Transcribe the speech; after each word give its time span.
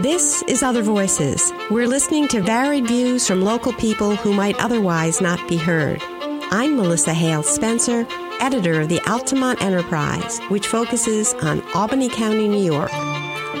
This 0.00 0.42
is 0.48 0.62
Other 0.62 0.80
Voices. 0.80 1.52
We're 1.70 1.86
listening 1.86 2.26
to 2.28 2.40
varied 2.40 2.86
views 2.86 3.26
from 3.26 3.42
local 3.42 3.74
people 3.74 4.16
who 4.16 4.32
might 4.32 4.58
otherwise 4.58 5.20
not 5.20 5.46
be 5.50 5.58
heard. 5.58 6.02
I'm 6.50 6.76
Melissa 6.76 7.12
Hale 7.12 7.42
Spencer, 7.42 8.06
editor 8.40 8.80
of 8.80 8.88
the 8.88 9.02
Altamont 9.06 9.62
Enterprise, 9.62 10.40
which 10.48 10.66
focuses 10.66 11.34
on 11.34 11.62
Albany 11.74 12.08
County, 12.08 12.48
New 12.48 12.64
York. 12.64 12.90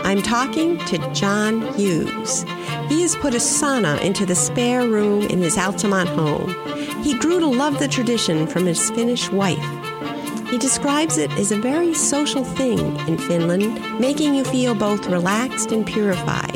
I'm 0.04 0.22
talking 0.22 0.78
to 0.86 1.12
John 1.12 1.60
Hughes. 1.74 2.44
He 2.88 3.02
has 3.02 3.14
put 3.14 3.34
a 3.34 3.38
sauna 3.38 4.00
into 4.00 4.24
the 4.24 4.34
spare 4.34 4.88
room 4.88 5.24
in 5.24 5.42
his 5.42 5.58
Altamont 5.58 6.08
home. 6.08 6.54
He 7.02 7.18
grew 7.18 7.40
to 7.40 7.46
love 7.46 7.78
the 7.78 7.88
tradition 7.88 8.46
from 8.46 8.64
his 8.64 8.90
Finnish 8.92 9.30
wife. 9.30 9.81
He 10.52 10.58
describes 10.58 11.16
it 11.16 11.32
as 11.38 11.50
a 11.50 11.56
very 11.56 11.94
social 11.94 12.44
thing 12.44 12.78
in 13.08 13.16
Finland, 13.16 13.98
making 13.98 14.34
you 14.34 14.44
feel 14.44 14.74
both 14.74 15.06
relaxed 15.06 15.72
and 15.72 15.86
purified. 15.86 16.54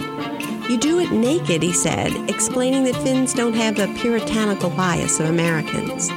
You 0.68 0.76
do 0.76 0.98
it 0.98 1.12
naked, 1.12 1.62
he 1.62 1.72
said, 1.72 2.12
explaining 2.28 2.84
that 2.84 2.96
Finns 2.96 3.32
don't 3.32 3.54
have 3.54 3.76
the 3.76 3.88
puritanical 3.98 4.68
bias 4.68 5.18
of 5.18 5.30
Americans. 5.30 6.08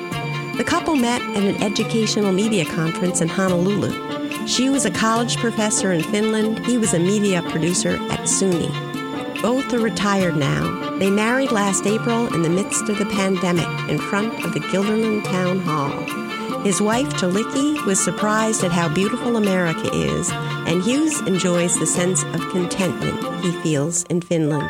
The 0.57 0.65
couple 0.67 0.97
met 0.97 1.21
at 1.21 1.43
an 1.43 1.63
educational 1.63 2.33
media 2.33 2.65
conference 2.65 3.21
in 3.21 3.29
Honolulu. 3.29 4.45
She 4.45 4.69
was 4.69 4.83
a 4.83 4.91
college 4.91 5.37
professor 5.37 5.93
in 5.93 6.03
Finland, 6.03 6.65
he 6.65 6.77
was 6.77 6.93
a 6.93 6.99
media 6.99 7.41
producer 7.43 7.95
at 8.11 8.27
SUNY. 8.27 9.41
Both 9.41 9.71
are 9.73 9.79
retired 9.79 10.35
now. 10.35 10.97
They 10.99 11.09
married 11.09 11.53
last 11.53 11.87
April 11.87 12.27
in 12.33 12.41
the 12.41 12.49
midst 12.49 12.89
of 12.89 12.97
the 12.97 13.05
pandemic 13.05 13.69
in 13.89 13.99
front 13.99 14.43
of 14.43 14.53
the 14.53 14.59
Guilderland 14.59 15.23
Town 15.23 15.59
Hall. 15.61 16.28
His 16.63 16.81
wife, 16.81 17.07
Tuulikki, 17.13 17.85
was 17.85 18.03
surprised 18.03 18.65
at 18.65 18.71
how 18.73 18.93
beautiful 18.93 19.37
America 19.37 19.89
is, 19.93 20.29
and 20.67 20.83
Hughes 20.83 21.21
enjoys 21.21 21.79
the 21.79 21.85
sense 21.85 22.23
of 22.23 22.49
contentment 22.49 23.23
he 23.41 23.53
feels 23.61 24.03
in 24.03 24.19
Finland. 24.19 24.69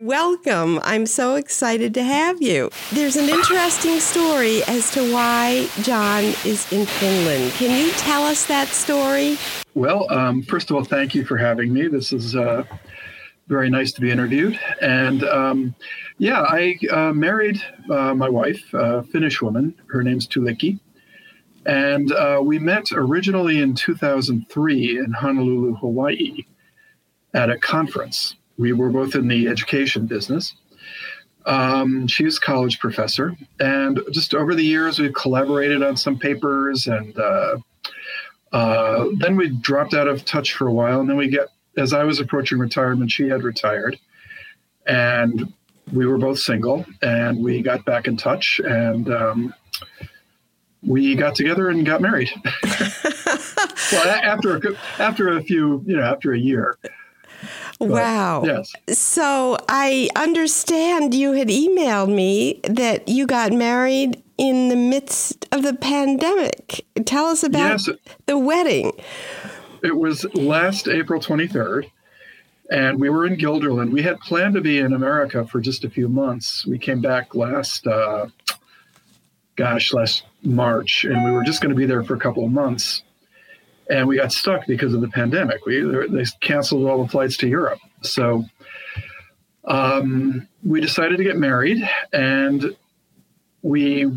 Welcome. 0.00 0.80
I'm 0.82 1.04
so 1.04 1.34
excited 1.34 1.92
to 1.92 2.02
have 2.02 2.40
you. 2.40 2.70
There's 2.92 3.16
an 3.16 3.28
interesting 3.28 4.00
story 4.00 4.62
as 4.66 4.90
to 4.92 5.12
why 5.12 5.68
John 5.82 6.24
is 6.46 6.72
in 6.72 6.86
Finland. 6.86 7.52
Can 7.52 7.86
you 7.86 7.92
tell 7.92 8.22
us 8.24 8.46
that 8.46 8.68
story? 8.68 9.36
Well, 9.74 10.10
um, 10.10 10.42
first 10.42 10.70
of 10.70 10.76
all, 10.76 10.84
thank 10.84 11.14
you 11.14 11.22
for 11.22 11.36
having 11.36 11.70
me. 11.70 11.86
This 11.88 12.14
is 12.14 12.34
uh, 12.34 12.64
very 13.46 13.68
nice 13.68 13.92
to 13.92 14.00
be 14.00 14.10
interviewed. 14.10 14.58
And 14.80 15.24
um, 15.24 15.74
yeah, 16.18 16.42
I 16.42 16.78
uh, 16.90 17.12
married 17.12 17.60
uh, 17.90 18.14
my 18.14 18.28
wife, 18.28 18.62
a 18.72 19.02
Finnish 19.04 19.42
woman. 19.42 19.74
Her 19.88 20.02
name's 20.02 20.26
Tuulikki. 20.26 20.78
And 21.66 22.12
uh, 22.12 22.40
we 22.42 22.58
met 22.58 22.86
originally 22.92 23.60
in 23.60 23.74
2003 23.74 24.98
in 24.98 25.12
Honolulu, 25.12 25.76
Hawaii, 25.76 26.44
at 27.32 27.50
a 27.50 27.58
conference. 27.58 28.36
We 28.58 28.72
were 28.72 28.90
both 28.90 29.14
in 29.14 29.28
the 29.28 29.48
education 29.48 30.06
business. 30.06 30.54
Um, 31.46 32.06
she's 32.06 32.38
a 32.38 32.40
college 32.40 32.78
professor. 32.78 33.34
And 33.60 34.00
just 34.12 34.34
over 34.34 34.54
the 34.54 34.64
years, 34.64 34.98
we've 34.98 35.14
collaborated 35.14 35.82
on 35.82 35.96
some 35.96 36.18
papers. 36.18 36.86
And 36.86 37.18
uh, 37.18 37.56
uh, 38.52 39.06
then 39.18 39.36
we 39.36 39.48
dropped 39.48 39.94
out 39.94 40.08
of 40.08 40.24
touch 40.24 40.54
for 40.54 40.68
a 40.68 40.72
while. 40.72 41.00
And 41.00 41.08
then 41.08 41.16
we 41.16 41.28
get, 41.28 41.48
as 41.76 41.92
I 41.92 42.04
was 42.04 42.20
approaching 42.20 42.58
retirement, 42.58 43.10
she 43.10 43.28
had 43.28 43.42
retired. 43.42 43.98
And 44.86 45.52
we 45.92 46.06
were 46.06 46.18
both 46.18 46.38
single 46.38 46.84
and 47.02 47.42
we 47.42 47.62
got 47.62 47.84
back 47.84 48.06
in 48.06 48.16
touch 48.16 48.60
and 48.64 49.10
um, 49.10 49.54
we 50.82 51.14
got 51.14 51.34
together 51.34 51.68
and 51.68 51.84
got 51.84 52.00
married. 52.00 52.30
well, 53.92 54.08
after 54.08 54.56
a, 54.56 54.60
after 54.98 55.36
a 55.36 55.42
few, 55.42 55.82
you 55.86 55.96
know, 55.96 56.02
after 56.02 56.32
a 56.32 56.38
year. 56.38 56.78
But, 57.78 57.88
wow. 57.88 58.44
Yes. 58.44 58.72
So 58.88 59.58
I 59.68 60.08
understand 60.16 61.14
you 61.14 61.32
had 61.32 61.48
emailed 61.48 62.14
me 62.14 62.60
that 62.64 63.08
you 63.08 63.26
got 63.26 63.52
married 63.52 64.22
in 64.38 64.68
the 64.68 64.76
midst 64.76 65.46
of 65.52 65.62
the 65.62 65.74
pandemic. 65.74 66.84
Tell 67.04 67.26
us 67.26 67.42
about 67.42 67.86
yes. 67.86 67.88
the 68.26 68.38
wedding. 68.38 68.92
It 69.84 69.96
was 69.96 70.24
last 70.34 70.88
April 70.88 71.20
23rd 71.20 71.90
and 72.70 72.98
we 72.98 73.10
were 73.10 73.26
in 73.26 73.36
Guilderland. 73.36 73.90
We 73.90 74.02
had 74.02 74.18
planned 74.20 74.54
to 74.54 74.60
be 74.60 74.78
in 74.78 74.94
America 74.94 75.46
for 75.46 75.60
just 75.60 75.84
a 75.84 75.90
few 75.90 76.08
months. 76.08 76.66
We 76.66 76.78
came 76.78 77.00
back 77.00 77.34
last, 77.34 77.86
uh, 77.86 78.26
gosh, 79.56 79.92
last 79.92 80.24
March, 80.42 81.04
and 81.04 81.24
we 81.24 81.30
were 81.30 81.44
just 81.44 81.60
going 81.60 81.70
to 81.70 81.76
be 81.76 81.86
there 81.86 82.02
for 82.02 82.14
a 82.14 82.18
couple 82.18 82.44
of 82.44 82.50
months. 82.50 83.02
And 83.90 84.08
we 84.08 84.16
got 84.16 84.32
stuck 84.32 84.66
because 84.66 84.94
of 84.94 85.02
the 85.02 85.08
pandemic. 85.08 85.66
We 85.66 85.82
they 86.08 86.24
canceled 86.40 86.88
all 86.88 87.02
the 87.02 87.08
flights 87.08 87.36
to 87.38 87.48
Europe, 87.48 87.80
so 88.00 88.46
um, 89.66 90.48
we 90.62 90.80
decided 90.80 91.18
to 91.18 91.24
get 91.24 91.36
married, 91.36 91.86
and 92.10 92.74
we 93.60 94.10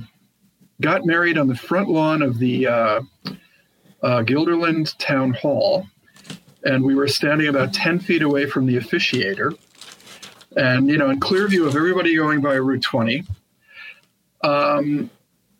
got 0.79 1.05
married 1.05 1.37
on 1.37 1.47
the 1.47 1.55
front 1.55 1.89
lawn 1.89 2.21
of 2.21 2.39
the 2.39 2.67
uh, 2.67 3.01
uh, 4.03 4.21
Guilderland 4.21 4.97
Town 4.97 5.33
Hall 5.33 5.87
and 6.63 6.83
we 6.83 6.95
were 6.95 7.07
standing 7.07 7.47
about 7.47 7.73
10 7.73 7.99
feet 7.99 8.21
away 8.21 8.45
from 8.45 8.65
the 8.65 8.75
officiator. 8.75 9.57
And 10.55 10.89
you 10.89 10.97
know 10.97 11.09
in 11.09 11.19
clear 11.19 11.47
view 11.47 11.67
of 11.67 11.75
everybody 11.75 12.15
going 12.15 12.41
by 12.41 12.55
route 12.55 12.81
20 12.81 13.23
um, 14.43 15.09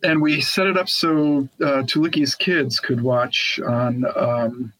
and 0.04 0.22
we 0.22 0.42
set 0.42 0.68
it 0.68 0.78
up 0.78 0.90
so 0.90 1.48
uh, 1.62 1.84
Tuulikki's 1.84 2.36
kids 2.36 2.80
could 2.80 3.02
watch 3.02 3.60
on 3.68 4.06
um, 4.16 4.74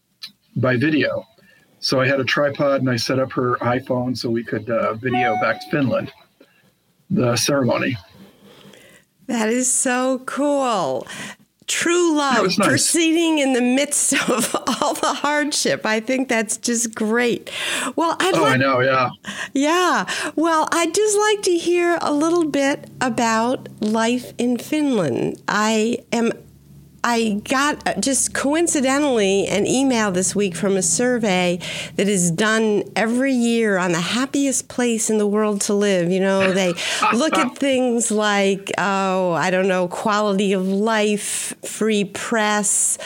by 0.56 0.76
video. 0.76 1.24
So 1.80 2.00
i 2.00 2.06
had 2.08 2.18
a 2.18 2.24
tripod 2.24 2.80
and 2.80 2.90
i 2.90 2.96
set 2.96 3.20
up 3.20 3.32
her 3.32 3.56
iphone 3.56 4.16
so 4.16 4.28
we 4.28 4.42
could 4.42 4.68
uh, 4.68 4.94
video 4.94 5.34
back 5.40 5.60
to 5.60 5.70
finland 5.70 6.12
the 7.10 7.36
ceremony. 7.36 7.96
That 9.26 9.48
is 9.48 9.70
so 9.70 10.20
cool 10.26 11.06
true 11.68 12.16
love 12.16 12.44
nice. 12.44 12.56
proceeding 12.56 13.38
in 13.38 13.52
the 13.52 13.60
midst 13.60 14.12
of 14.28 14.56
all 14.66 14.94
the 14.94 15.14
hardship. 15.14 15.86
I 15.86 16.00
think 16.00 16.28
that's 16.28 16.56
just 16.56 16.94
great. 16.94 17.50
Well, 17.94 18.16
I'd 18.18 18.34
oh, 18.34 18.42
like, 18.42 18.54
I 18.54 18.56
know, 18.56 18.80
yeah, 18.80 19.10
yeah. 19.52 20.10
Well, 20.34 20.68
I'd 20.72 20.94
just 20.94 21.16
like 21.18 21.42
to 21.42 21.56
hear 21.56 21.98
a 22.00 22.12
little 22.12 22.44
bit 22.44 22.90
about 23.00 23.68
life 23.80 24.32
in 24.38 24.58
Finland. 24.58 25.40
I 25.46 25.98
am 26.12 26.32
I 27.04 27.40
got 27.44 27.86
uh, 27.86 28.00
just 28.00 28.34
coincidentally 28.34 29.46
an 29.46 29.66
email 29.66 30.10
this 30.10 30.34
week 30.34 30.56
from 30.56 30.76
a 30.76 30.82
survey 30.82 31.60
that 31.96 32.08
is 32.08 32.30
done 32.30 32.82
every 32.96 33.32
year 33.32 33.78
on 33.78 33.92
the 33.92 34.00
happiest 34.00 34.68
place 34.68 35.08
in 35.08 35.18
the 35.18 35.26
world 35.26 35.60
to 35.62 35.74
live. 35.74 36.10
You 36.10 36.20
know, 36.20 36.52
they 36.52 36.74
look 37.14 37.34
at 37.38 37.56
things 37.56 38.10
like, 38.10 38.70
oh, 38.78 39.32
I 39.32 39.50
don't 39.50 39.68
know, 39.68 39.88
quality 39.88 40.52
of 40.52 40.66
life, 40.66 41.54
free 41.64 42.04
press, 42.04 42.98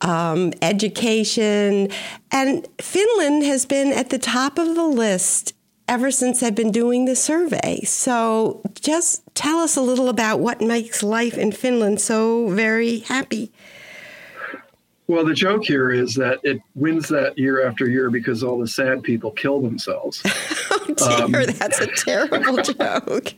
um, 0.00 0.52
education. 0.60 1.88
And 2.30 2.66
Finland 2.80 3.44
has 3.44 3.64
been 3.64 3.92
at 3.92 4.10
the 4.10 4.18
top 4.18 4.58
of 4.58 4.74
the 4.74 4.86
list 4.86 5.52
ever 5.88 6.10
since 6.10 6.42
I've 6.42 6.54
been 6.54 6.72
doing 6.72 7.04
the 7.04 7.16
survey. 7.16 7.80
So 7.84 8.62
just 8.74 9.22
tell 9.34 9.58
us 9.58 9.76
a 9.76 9.82
little 9.82 10.08
about 10.08 10.40
what 10.40 10.60
makes 10.60 11.02
life 11.02 11.38
in 11.38 11.52
Finland 11.52 12.00
so 12.00 12.48
very 12.48 13.00
happy. 13.00 13.52
Well, 15.08 15.24
the 15.24 15.34
joke 15.34 15.64
here 15.64 15.92
is 15.92 16.16
that 16.16 16.40
it 16.42 16.60
wins 16.74 17.08
that 17.10 17.38
year 17.38 17.64
after 17.66 17.88
year 17.88 18.10
because 18.10 18.42
all 18.42 18.58
the 18.58 18.66
sad 18.66 19.04
people 19.04 19.30
kill 19.30 19.60
themselves. 19.60 20.20
oh 20.70 21.26
dear, 21.28 21.42
um, 21.42 21.46
that's 21.58 21.80
a 21.80 21.86
terrible 21.86 22.56
joke. 22.62 23.32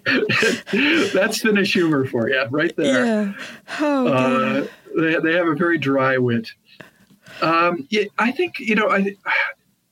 that's 1.12 1.42
Finnish 1.42 1.74
humor 1.74 2.06
for 2.06 2.30
you, 2.30 2.42
right 2.50 2.74
there. 2.76 3.04
Yeah. 3.04 3.32
Oh, 3.80 4.06
uh, 4.08 4.66
they, 4.96 5.16
they 5.16 5.34
have 5.34 5.46
a 5.46 5.54
very 5.54 5.76
dry 5.76 6.16
wit. 6.16 6.50
Um, 7.42 7.86
yeah, 7.90 8.04
I 8.18 8.32
think 8.32 8.58
you 8.58 8.74
know, 8.74 8.88
I 8.88 9.14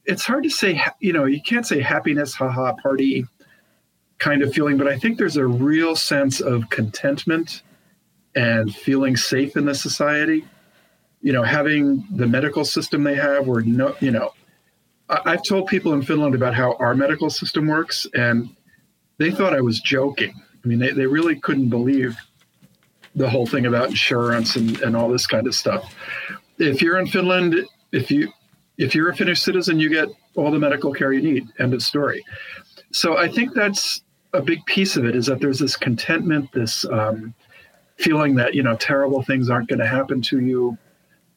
it's 0.06 0.25
hard 0.25 0.44
to 0.44 0.50
say, 0.50 0.81
you 1.00 1.12
know, 1.12 1.25
you 1.25 1.43
can't 1.43 1.67
say 1.67 1.81
happiness, 1.81 2.35
haha, 2.35 2.75
party 2.75 3.26
kind 4.19 4.43
of 4.43 4.53
feeling, 4.53 4.79
but 4.79 4.87
I 4.87 4.99
think 4.99 5.19
there's 5.19 5.37
a 5.37 5.47
real 5.47 5.94
sense 5.97 6.41
of 6.41 6.70
contentment 6.70 7.62
and 8.35 8.75
feeling 8.75 9.17
safe 9.17 9.56
in 9.56 9.67
the 9.67 9.75
society. 9.75 10.44
You 11.23 11.32
know, 11.32 11.43
having 11.43 12.06
the 12.11 12.26
medical 12.26 12.64
system 12.64 13.03
they 13.03 13.17
have, 13.17 13.47
where 13.47 13.62
no, 13.62 13.97
you 14.00 14.11
know, 14.12 14.32
I've 15.08 15.43
told 15.43 15.67
people 15.67 15.93
in 15.93 16.03
Finland 16.03 16.35
about 16.35 16.55
how 16.55 16.75
our 16.75 16.94
medical 16.94 17.31
system 17.31 17.67
works, 17.67 18.06
and 18.14 18.49
they 19.19 19.31
thought 19.31 19.55
I 19.55 19.61
was 19.61 19.81
joking. 19.81 20.35
I 20.64 20.69
mean, 20.69 20.79
they, 20.79 20.91
they 20.91 21.06
really 21.06 21.38
couldn't 21.41 21.69
believe 21.69 22.17
the 23.14 23.29
whole 23.29 23.47
thing 23.47 23.67
about 23.67 23.88
insurance 23.88 24.56
and, 24.56 24.81
and 24.82 24.97
all 24.97 25.08
this 25.08 25.26
kind 25.26 25.47
of 25.47 25.55
stuff. 25.55 25.94
If 26.58 26.82
you're 26.82 26.99
in 26.99 27.06
Finland, 27.06 27.67
if 27.93 28.11
you 28.11 28.31
if 28.78 28.94
you're 28.94 29.08
a 29.08 29.17
Finnish 29.17 29.40
citizen, 29.40 29.81
you 29.81 29.88
get 29.88 30.08
all 30.34 30.50
the 30.50 30.58
medical 30.58 30.93
care 30.93 31.12
you 31.12 31.23
need. 31.23 31.49
End 31.58 31.75
of 31.75 31.82
story. 31.82 32.25
So 32.93 33.17
I 33.17 33.28
think 33.28 33.55
that's 33.55 34.02
a 34.32 34.43
big 34.43 34.64
piece 34.67 34.96
of 34.96 35.05
it 35.05 35.17
is 35.17 35.26
that 35.26 35.40
there's 35.40 35.58
this 35.58 35.76
contentment, 35.76 36.52
this 36.52 36.84
um, 36.87 37.34
feeling 37.96 38.34
that 38.37 38.55
you 38.55 38.62
know 38.62 38.76
terrible 38.76 39.23
things 39.23 39.50
aren't 39.50 39.69
going 39.69 39.78
to 39.78 39.87
happen 39.87 40.20
to 40.23 40.40
you. 40.40 40.76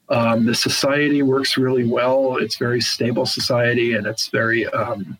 Um, 0.09 0.45
the 0.45 0.55
society 0.55 1.21
works 1.21 1.57
really 1.57 1.85
well. 1.85 2.37
It's 2.37 2.57
very 2.57 2.81
stable 2.81 3.25
society, 3.25 3.93
and 3.93 4.07
it's 4.07 4.27
very. 4.27 4.67
Um, 4.67 5.17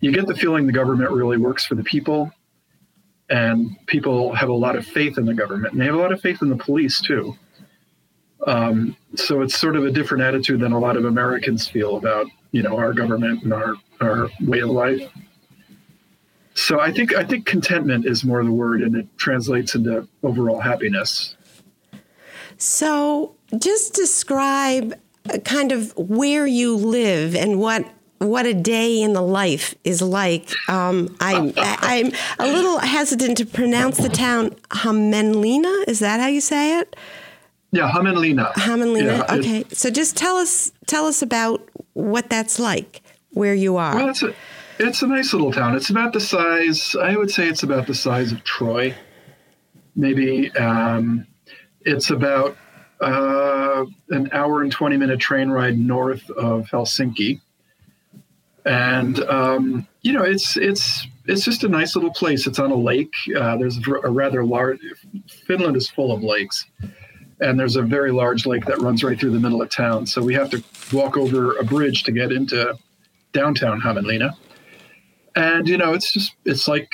you 0.00 0.10
get 0.10 0.26
the 0.26 0.34
feeling 0.34 0.66
the 0.66 0.72
government 0.72 1.10
really 1.12 1.36
works 1.36 1.64
for 1.64 1.76
the 1.76 1.84
people, 1.84 2.30
and 3.30 3.76
people 3.86 4.34
have 4.34 4.48
a 4.48 4.54
lot 4.54 4.74
of 4.74 4.84
faith 4.84 5.16
in 5.16 5.24
the 5.24 5.34
government, 5.34 5.72
and 5.72 5.80
they 5.80 5.86
have 5.86 5.94
a 5.94 5.98
lot 5.98 6.12
of 6.12 6.20
faith 6.20 6.42
in 6.42 6.48
the 6.48 6.56
police 6.56 7.00
too. 7.00 7.36
Um, 8.46 8.96
so 9.14 9.42
it's 9.42 9.58
sort 9.58 9.76
of 9.76 9.84
a 9.84 9.90
different 9.90 10.22
attitude 10.22 10.60
than 10.60 10.72
a 10.72 10.78
lot 10.78 10.96
of 10.96 11.04
Americans 11.04 11.68
feel 11.68 11.96
about 11.96 12.26
you 12.50 12.62
know 12.62 12.76
our 12.76 12.92
government 12.92 13.42
and 13.42 13.52
our 13.52 13.74
our 14.00 14.28
way 14.40 14.60
of 14.60 14.70
life. 14.70 15.10
So 16.54 16.80
I 16.80 16.92
think 16.92 17.14
I 17.14 17.24
think 17.24 17.46
contentment 17.46 18.06
is 18.06 18.24
more 18.24 18.44
the 18.44 18.52
word, 18.52 18.82
and 18.82 18.96
it 18.96 19.06
translates 19.16 19.74
into 19.74 20.06
overall 20.22 20.60
happiness. 20.60 21.36
So 22.58 23.34
just 23.58 23.94
describe 23.94 24.94
uh, 25.32 25.38
kind 25.38 25.72
of 25.72 25.96
where 25.96 26.46
you 26.46 26.76
live 26.76 27.34
and 27.34 27.58
what 27.58 27.86
what 28.18 28.46
a 28.46 28.54
day 28.54 29.02
in 29.02 29.14
the 29.14 29.22
life 29.22 29.74
is 29.84 30.00
like. 30.00 30.50
Um, 30.68 31.16
I'm 31.20 31.52
I'm 31.56 32.12
a 32.38 32.46
little 32.46 32.78
hesitant 32.78 33.38
to 33.38 33.46
pronounce 33.46 33.96
the 33.96 34.08
town 34.08 34.50
Hämeenlinna. 34.70 35.88
Is 35.88 35.98
that 36.00 36.20
how 36.20 36.28
you 36.28 36.40
say 36.40 36.78
it? 36.78 36.96
Yeah, 37.72 37.90
Hämeenlinna. 37.90 38.52
Hämeenlinna. 38.52 39.26
Yeah, 39.28 39.34
okay, 39.34 39.64
so 39.72 39.90
just 39.90 40.16
tell 40.16 40.36
us 40.36 40.72
tell 40.86 41.06
us 41.06 41.22
about 41.22 41.66
what 41.94 42.28
that's 42.28 42.58
like 42.58 43.02
where 43.30 43.54
you 43.54 43.76
are. 43.76 43.96
Well, 43.96 44.08
it's 44.10 44.22
a 44.22 44.34
it's 44.78 45.02
a 45.02 45.06
nice 45.06 45.32
little 45.32 45.52
town. 45.52 45.74
It's 45.74 45.90
about 45.90 46.12
the 46.12 46.20
size. 46.20 46.94
I 47.00 47.16
would 47.16 47.30
say 47.30 47.48
it's 47.48 47.62
about 47.62 47.86
the 47.86 47.94
size 47.94 48.32
of 48.32 48.44
Troy. 48.44 48.94
Maybe 49.94 50.50
um, 50.56 51.26
it's 51.82 52.10
about 52.10 52.56
uh, 53.00 53.84
an 54.10 54.30
hour 54.32 54.62
and 54.62 54.70
20 54.70 54.96
minute 54.96 55.20
train 55.20 55.50
ride 55.50 55.78
north 55.78 56.28
of 56.30 56.66
Helsinki. 56.66 57.40
And, 58.64 59.18
um, 59.24 59.88
you 60.02 60.12
know, 60.12 60.22
it's, 60.22 60.56
it's, 60.56 61.06
it's 61.26 61.44
just 61.44 61.64
a 61.64 61.68
nice 61.68 61.96
little 61.96 62.12
place. 62.12 62.46
It's 62.46 62.60
on 62.60 62.70
a 62.70 62.76
lake. 62.76 63.12
Uh, 63.36 63.56
there's 63.56 63.76
a 63.86 64.10
rather 64.10 64.44
large, 64.44 64.78
Finland 65.46 65.76
is 65.76 65.90
full 65.90 66.12
of 66.12 66.22
lakes. 66.22 66.64
And 67.42 67.58
there's 67.58 67.76
a 67.76 67.82
very 67.82 68.12
large 68.12 68.46
lake 68.46 68.64
that 68.66 68.78
runs 68.78 69.02
right 69.02 69.18
through 69.18 69.32
the 69.32 69.40
middle 69.40 69.60
of 69.60 69.68
town. 69.68 70.06
So 70.06 70.22
we 70.22 70.34
have 70.34 70.50
to 70.50 70.62
walk 70.92 71.16
over 71.16 71.56
a 71.56 71.64
bridge 71.64 72.04
to 72.04 72.12
get 72.12 72.32
into 72.32 72.78
downtown 73.32 73.80
Hämeenlinna. 73.80 74.34
And, 75.34 75.68
you 75.68 75.76
know, 75.76 75.92
it's 75.92 76.12
just, 76.12 76.34
it's 76.44 76.68
like, 76.68 76.92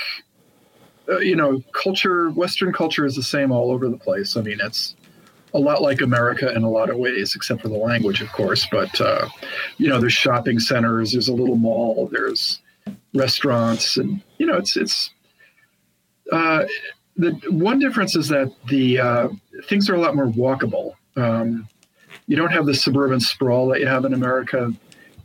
uh, 1.07 1.19
you 1.19 1.35
know, 1.35 1.61
culture, 1.73 2.29
Western 2.31 2.73
culture 2.73 3.05
is 3.05 3.15
the 3.15 3.23
same 3.23 3.51
all 3.51 3.71
over 3.71 3.87
the 3.89 3.97
place. 3.97 4.35
I 4.35 4.41
mean, 4.41 4.59
it's, 4.61 4.95
a 5.53 5.59
lot 5.59 5.81
like 5.81 6.01
America 6.01 6.53
in 6.53 6.63
a 6.63 6.69
lot 6.69 6.89
of 6.89 6.97
ways, 6.97 7.35
except 7.35 7.61
for 7.61 7.69
the 7.69 7.77
language, 7.77 8.21
of 8.21 8.31
course. 8.31 8.67
But 8.71 8.99
uh, 9.01 9.27
you 9.77 9.87
know, 9.87 9.99
there's 9.99 10.13
shopping 10.13 10.59
centers, 10.59 11.11
there's 11.11 11.27
a 11.27 11.33
little 11.33 11.55
mall, 11.55 12.09
there's 12.11 12.61
restaurants, 13.13 13.97
and 13.97 14.21
you 14.37 14.45
know, 14.45 14.57
it's 14.57 14.77
it's. 14.77 15.11
Uh, 16.31 16.65
the 17.19 17.31
one 17.51 17.79
difference 17.79 18.15
is 18.15 18.27
that 18.29 18.51
the 18.67 18.99
uh, 18.99 19.29
things 19.65 19.89
are 19.89 19.95
a 19.95 20.01
lot 20.01 20.15
more 20.15 20.27
walkable. 20.27 20.93
Um, 21.15 21.67
you 22.27 22.35
don't 22.35 22.51
have 22.51 22.65
the 22.65 22.73
suburban 22.73 23.19
sprawl 23.19 23.67
that 23.69 23.79
you 23.79 23.87
have 23.87 24.05
in 24.05 24.13
America. 24.13 24.73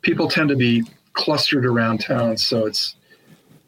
People 0.02 0.29
tend 0.29 0.49
to 0.50 0.56
be 0.56 0.82
clustered 1.12 1.64
around 1.64 1.99
town, 1.99 2.37
so 2.37 2.67
it's 2.67 2.96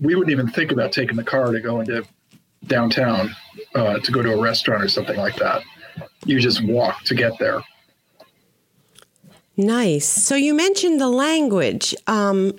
we 0.01 0.15
wouldn't 0.15 0.33
even 0.33 0.49
think 0.49 0.73
about 0.73 0.93
taking 0.93 1.17
the 1.17 1.25
car 1.25 1.53
to 1.53 1.61
go 1.61 1.81
into 1.81 2.05
downtown 2.67 3.35
uh, 3.75 3.99
to 4.01 4.13
go 4.13 4.23
to 4.23 4.33
a 4.33 4.41
restaurant 4.41 4.83
or 4.83 4.89
something 4.89 5.17
like 5.17 5.37
that 5.37 5.63
you 6.25 6.41
just 6.41 6.63
walk 6.65 7.03
to 7.05 7.15
get 7.15 7.39
there. 7.39 7.63
Nice. 9.57 10.07
So 10.07 10.35
you 10.35 10.55
mentioned 10.55 11.01
the 11.01 11.09
language. 11.09 11.95
Um, 12.07 12.53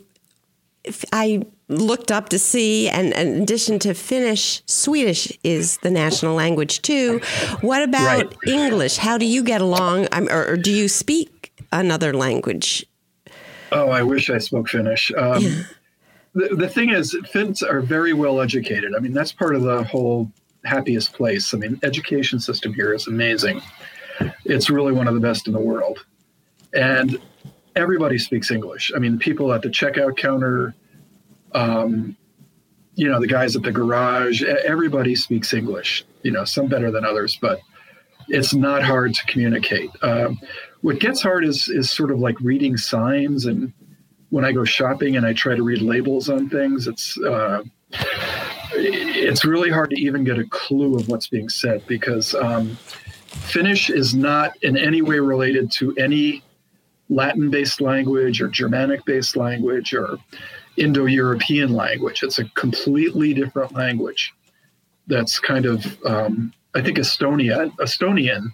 I 1.11 1.45
looked 1.69 2.11
up 2.11 2.29
to 2.29 2.39
see, 2.39 2.89
and, 2.89 3.13
and, 3.13 3.35
in 3.35 3.41
addition 3.43 3.79
to 3.79 3.93
Finnish, 3.93 4.61
Swedish 4.65 5.37
is 5.43 5.77
the 5.79 5.91
national 5.91 6.33
language 6.35 6.81
too. 6.81 7.19
What 7.61 7.83
about 7.83 8.25
right. 8.25 8.47
English? 8.47 8.97
How 8.97 9.17
do 9.17 9.25
you 9.25 9.43
get 9.43 9.61
along, 9.61 10.07
or, 10.13 10.47
or, 10.47 10.57
do 10.57 10.71
you 10.71 10.87
speak 10.87 11.53
another 11.71 12.13
language? 12.13 12.85
Oh, 13.71 13.89
I 13.89 14.01
wish 14.03 14.29
I 14.29 14.37
spoke 14.37 14.69
Finnish. 14.69 15.11
Um, 15.17 15.41
yeah. 15.41 15.63
the, 16.33 16.55
the 16.55 16.69
thing 16.69 16.89
is, 16.89 17.17
Finns 17.29 17.61
are 17.61 17.81
very 17.81 18.13
well 18.13 18.39
educated. 18.39 18.93
I 18.95 18.99
mean, 18.99 19.13
that's 19.13 19.33
part 19.33 19.55
of 19.55 19.63
the 19.63 19.83
whole 19.83 20.31
happiest 20.63 21.13
place. 21.13 21.53
I 21.53 21.57
mean, 21.57 21.79
education 21.83 22.39
system 22.39 22.73
here 22.73 22.93
is 22.93 23.07
amazing. 23.07 23.61
It's 24.45 24.69
really 24.69 24.93
one 24.93 25.07
of 25.07 25.13
the 25.13 25.19
best 25.19 25.47
in 25.47 25.53
the 25.53 25.59
world. 25.59 26.05
And 26.73 27.19
everybody 27.75 28.17
speaks 28.17 28.51
English. 28.51 28.91
I 28.95 28.99
mean, 28.99 29.19
people 29.19 29.53
at 29.53 29.61
the 29.61 29.69
checkout 29.69 30.17
counter, 30.17 30.73
um, 31.53 32.15
you 32.95 33.07
know, 33.07 33.19
the 33.19 33.27
guys 33.27 33.55
at 33.55 33.61
the 33.61 33.71
garage, 33.71 34.41
everybody 34.43 35.15
speaks 35.15 35.53
English, 35.53 36.03
you 36.23 36.31
know, 36.31 36.43
some 36.43 36.67
better 36.67 36.91
than 36.91 37.05
others, 37.05 37.37
but 37.39 37.59
it's 38.27 38.53
not 38.53 38.83
hard 38.83 39.13
to 39.13 39.25
communicate. 39.27 39.89
Um, 40.01 40.39
what 40.81 40.99
gets 40.99 41.21
hard 41.21 41.45
is, 41.45 41.69
is 41.69 41.89
sort 41.89 42.11
of 42.11 42.19
like 42.19 42.39
reading 42.41 42.75
signs. 42.75 43.45
And 43.45 43.71
when 44.29 44.43
I 44.43 44.51
go 44.51 44.65
shopping 44.65 45.15
and 45.15 45.25
I 45.25 45.33
try 45.33 45.55
to 45.55 45.63
read 45.63 45.81
labels 45.81 46.29
on 46.29 46.49
things, 46.49 46.87
it's, 46.87 47.17
uh, 47.19 47.63
it's 48.73 49.45
really 49.45 49.69
hard 49.69 49.91
to 49.91 49.99
even 49.99 50.23
get 50.23 50.39
a 50.39 50.45
clue 50.45 50.95
of 50.95 51.07
what's 51.07 51.27
being 51.27 51.49
said 51.49 51.85
because 51.87 52.35
um, 52.35 52.75
Finnish 53.27 53.89
is 53.89 54.13
not 54.13 54.57
in 54.63 54.75
any 54.75 55.01
way 55.01 55.19
related 55.19 55.71
to 55.73 55.95
any 55.97 56.43
Latin 57.09 57.49
based 57.49 57.79
language 57.79 58.41
or 58.41 58.47
Germanic 58.47 59.05
based 59.05 59.37
language 59.37 59.93
or 59.93 60.17
Indo 60.77 61.05
European 61.05 61.73
language. 61.73 62.23
It's 62.23 62.39
a 62.39 62.45
completely 62.49 63.33
different 63.33 63.73
language 63.73 64.33
that's 65.07 65.39
kind 65.39 65.65
of, 65.65 65.97
um, 66.05 66.53
I 66.75 66.81
think 66.81 66.97
Estonia, 66.97 67.71
Estonian 67.77 68.51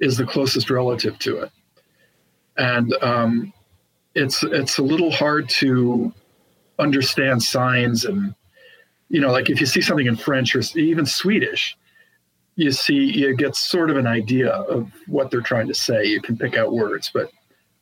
is 0.00 0.16
the 0.16 0.26
closest 0.26 0.70
relative 0.70 1.18
to 1.20 1.38
it. 1.38 1.50
And 2.56 2.94
um, 3.02 3.52
it's, 4.14 4.42
it's 4.42 4.78
a 4.78 4.82
little 4.82 5.10
hard 5.10 5.48
to 5.50 6.12
understand 6.78 7.42
signs 7.42 8.04
and 8.04 8.34
you 9.08 9.20
know, 9.20 9.30
like 9.30 9.50
if 9.50 9.60
you 9.60 9.66
see 9.66 9.80
something 9.80 10.06
in 10.06 10.16
French 10.16 10.54
or 10.54 10.62
even 10.78 11.06
Swedish, 11.06 11.76
you 12.56 12.72
see 12.72 12.94
you 12.94 13.36
get 13.36 13.54
sort 13.54 13.90
of 13.90 13.96
an 13.96 14.06
idea 14.06 14.50
of 14.50 14.90
what 15.06 15.30
they're 15.30 15.40
trying 15.40 15.68
to 15.68 15.74
say. 15.74 16.04
You 16.04 16.20
can 16.20 16.36
pick 16.36 16.56
out 16.56 16.72
words, 16.72 17.10
but 17.12 17.30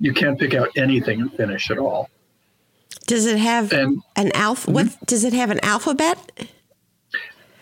you 0.00 0.12
can't 0.12 0.38
pick 0.38 0.54
out 0.54 0.68
anything 0.76 1.20
in 1.20 1.28
Finnish 1.30 1.70
at 1.70 1.78
all. 1.78 2.10
Does 3.06 3.26
it 3.26 3.38
have 3.38 3.72
and, 3.72 4.00
an 4.16 4.32
alpha? 4.34 4.70
Mm-hmm. 4.70 5.04
does 5.04 5.24
it 5.24 5.32
have 5.32 5.50
an 5.50 5.60
alphabet? 5.62 6.48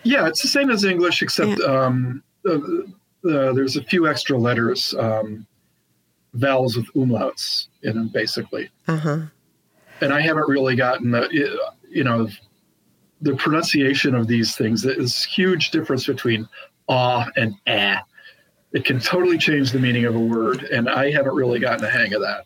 Yeah, 0.03 0.27
it's 0.27 0.41
the 0.41 0.47
same 0.47 0.69
as 0.69 0.83
English, 0.83 1.21
except 1.21 1.59
yeah. 1.59 1.65
um, 1.65 2.23
uh, 2.45 2.55
uh, 2.55 3.53
there's 3.53 3.77
a 3.77 3.83
few 3.83 4.07
extra 4.07 4.37
letters, 4.37 4.93
um, 4.99 5.47
vowels 6.33 6.75
with 6.75 6.87
umlauts 6.93 7.67
in 7.83 7.95
them, 7.95 8.07
basically. 8.09 8.69
Uh 8.87 8.97
huh. 8.97 9.19
And 10.01 10.13
I 10.13 10.19
haven't 10.19 10.49
really 10.49 10.75
gotten 10.75 11.11
the, 11.11 11.29
you 11.89 12.03
know, 12.03 12.27
the 13.23 13.35
pronunciation 13.35 14.13
of 14.13 14.27
these 14.27 14.55
things 14.55 14.81
there's 14.81 15.23
huge 15.23 15.71
difference 15.71 16.05
between 16.05 16.47
ah 16.89 17.25
and 17.37 17.55
ah 17.67 18.03
it 18.73 18.83
can 18.85 18.99
totally 18.99 19.37
change 19.37 19.71
the 19.71 19.79
meaning 19.79 20.05
of 20.05 20.15
a 20.15 20.19
word 20.19 20.63
and 20.63 20.89
i 20.89 21.09
haven't 21.09 21.33
really 21.33 21.57
gotten 21.57 21.81
the 21.81 21.89
hang 21.89 22.13
of 22.13 22.21
that 22.21 22.45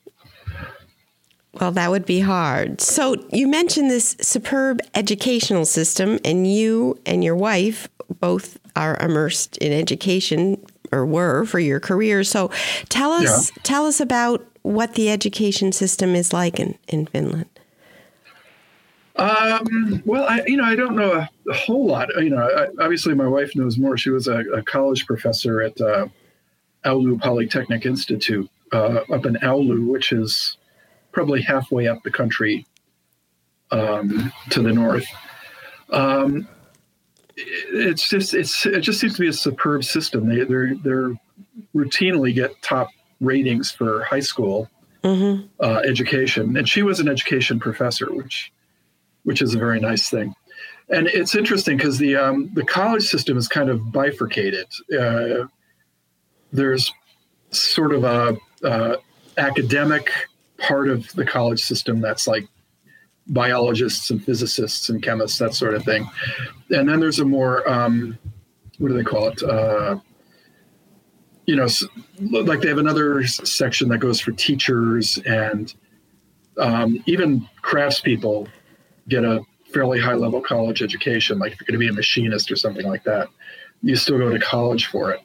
well 1.59 1.71
that 1.71 1.89
would 1.89 2.05
be 2.05 2.19
hard 2.19 2.79
so 2.81 3.15
you 3.31 3.47
mentioned 3.47 3.89
this 3.89 4.15
superb 4.21 4.79
educational 4.95 5.65
system 5.65 6.19
and 6.23 6.51
you 6.51 6.99
and 7.05 7.23
your 7.23 7.35
wife 7.35 7.87
both 8.19 8.57
are 8.75 8.97
immersed 8.97 9.57
in 9.57 9.71
education 9.71 10.63
or 10.91 11.05
were 11.05 11.45
for 11.45 11.59
your 11.59 11.79
career 11.79 12.23
so 12.23 12.49
tell 12.89 13.11
us 13.11 13.51
yeah. 13.51 13.61
tell 13.63 13.85
us 13.85 13.99
about 13.99 14.45
what 14.61 14.95
the 14.95 15.09
education 15.09 15.71
system 15.71 16.15
is 16.15 16.33
like 16.33 16.59
in, 16.59 16.77
in 16.87 17.05
finland 17.05 17.49
um, 19.17 20.03
well, 20.05 20.25
I, 20.29 20.43
you 20.45 20.57
know, 20.57 20.63
I 20.63 20.75
don't 20.75 20.95
know 20.95 21.13
a, 21.13 21.29
a 21.49 21.53
whole 21.53 21.87
lot. 21.87 22.09
You 22.21 22.29
know, 22.29 22.37
I, 22.37 22.83
obviously 22.83 23.15
my 23.15 23.27
wife 23.27 23.55
knows 23.55 23.77
more. 23.77 23.97
She 23.97 24.11
was 24.11 24.27
a, 24.27 24.41
a 24.53 24.61
college 24.61 25.07
professor 25.07 25.61
at 25.61 25.79
uh, 25.81 26.07
Oulu 26.85 27.19
Polytechnic 27.19 27.85
Institute 27.85 28.49
uh, 28.71 29.01
up 29.11 29.25
in 29.25 29.35
Oulu, 29.35 29.87
which 29.87 30.11
is 30.11 30.57
probably 31.17 31.41
halfway 31.41 31.87
up 31.87 32.03
the 32.03 32.11
country 32.11 32.63
um, 33.71 34.31
to 34.51 34.61
the 34.61 34.71
north. 34.71 35.07
Um, 35.89 36.47
it's 37.35 38.07
just 38.07 38.35
it's 38.35 38.67
it 38.67 38.81
just 38.81 38.99
seems 38.99 39.15
to 39.15 39.21
be 39.21 39.27
a 39.27 39.33
superb 39.33 39.83
system. 39.83 40.29
They 40.29 40.43
they're 40.43 40.75
they're 40.75 41.13
routinely 41.75 42.35
get 42.35 42.61
top 42.61 42.89
ratings 43.19 43.71
for 43.71 44.03
high 44.03 44.19
school 44.19 44.69
mm-hmm. 45.03 45.47
uh, 45.59 45.81
education, 45.89 46.55
and 46.55 46.69
she 46.69 46.83
was 46.83 46.99
an 46.99 47.09
education 47.09 47.59
professor, 47.59 48.13
which 48.13 48.53
which 49.23 49.41
is 49.41 49.55
a 49.55 49.57
very 49.57 49.79
nice 49.79 50.11
thing. 50.11 50.35
And 50.89 51.07
it's 51.07 51.33
interesting 51.33 51.77
because 51.77 51.97
the 51.97 52.15
um, 52.15 52.51
the 52.53 52.63
college 52.63 53.05
system 53.05 53.37
is 53.37 53.47
kind 53.47 53.71
of 53.71 53.91
bifurcated. 53.91 54.67
Uh, 54.95 55.47
there's 56.53 56.93
sort 57.49 57.91
of 57.91 58.03
a 58.03 58.37
uh, 58.63 58.97
academic 59.39 60.11
part 60.57 60.89
of 60.89 61.11
the 61.13 61.25
college 61.25 61.61
system 61.61 62.01
that's 62.01 62.27
like 62.27 62.47
biologists 63.27 64.09
and 64.09 64.23
physicists 64.23 64.89
and 64.89 65.03
chemists, 65.03 65.37
that 65.37 65.53
sort 65.53 65.73
of 65.73 65.83
thing. 65.83 66.09
And 66.69 66.87
then 66.87 66.99
there's 66.99 67.19
a 67.19 67.25
more, 67.25 67.67
um, 67.69 68.17
what 68.77 68.89
do 68.89 68.93
they 68.93 69.03
call 69.03 69.27
it? 69.27 69.43
Uh, 69.43 69.99
you 71.45 71.55
know, 71.55 71.67
like 72.19 72.61
they 72.61 72.67
have 72.67 72.77
another 72.77 73.25
section 73.25 73.89
that 73.89 73.99
goes 73.99 74.19
for 74.19 74.31
teachers 74.31 75.17
and 75.19 75.73
um, 76.57 77.01
even 77.05 77.47
craftspeople 77.63 78.47
get 79.07 79.23
a 79.23 79.41
fairly 79.73 79.99
high 79.99 80.13
level 80.13 80.41
college 80.41 80.81
education. 80.81 81.39
Like 81.39 81.53
if 81.53 81.61
you're 81.61 81.65
going 81.65 81.79
to 81.79 81.85
be 81.85 81.89
a 81.89 81.93
machinist 81.93 82.51
or 82.51 82.55
something 82.55 82.85
like 82.85 83.03
that, 83.03 83.29
you 83.81 83.95
still 83.95 84.17
go 84.17 84.29
to 84.29 84.39
college 84.39 84.87
for 84.87 85.11
it. 85.11 85.21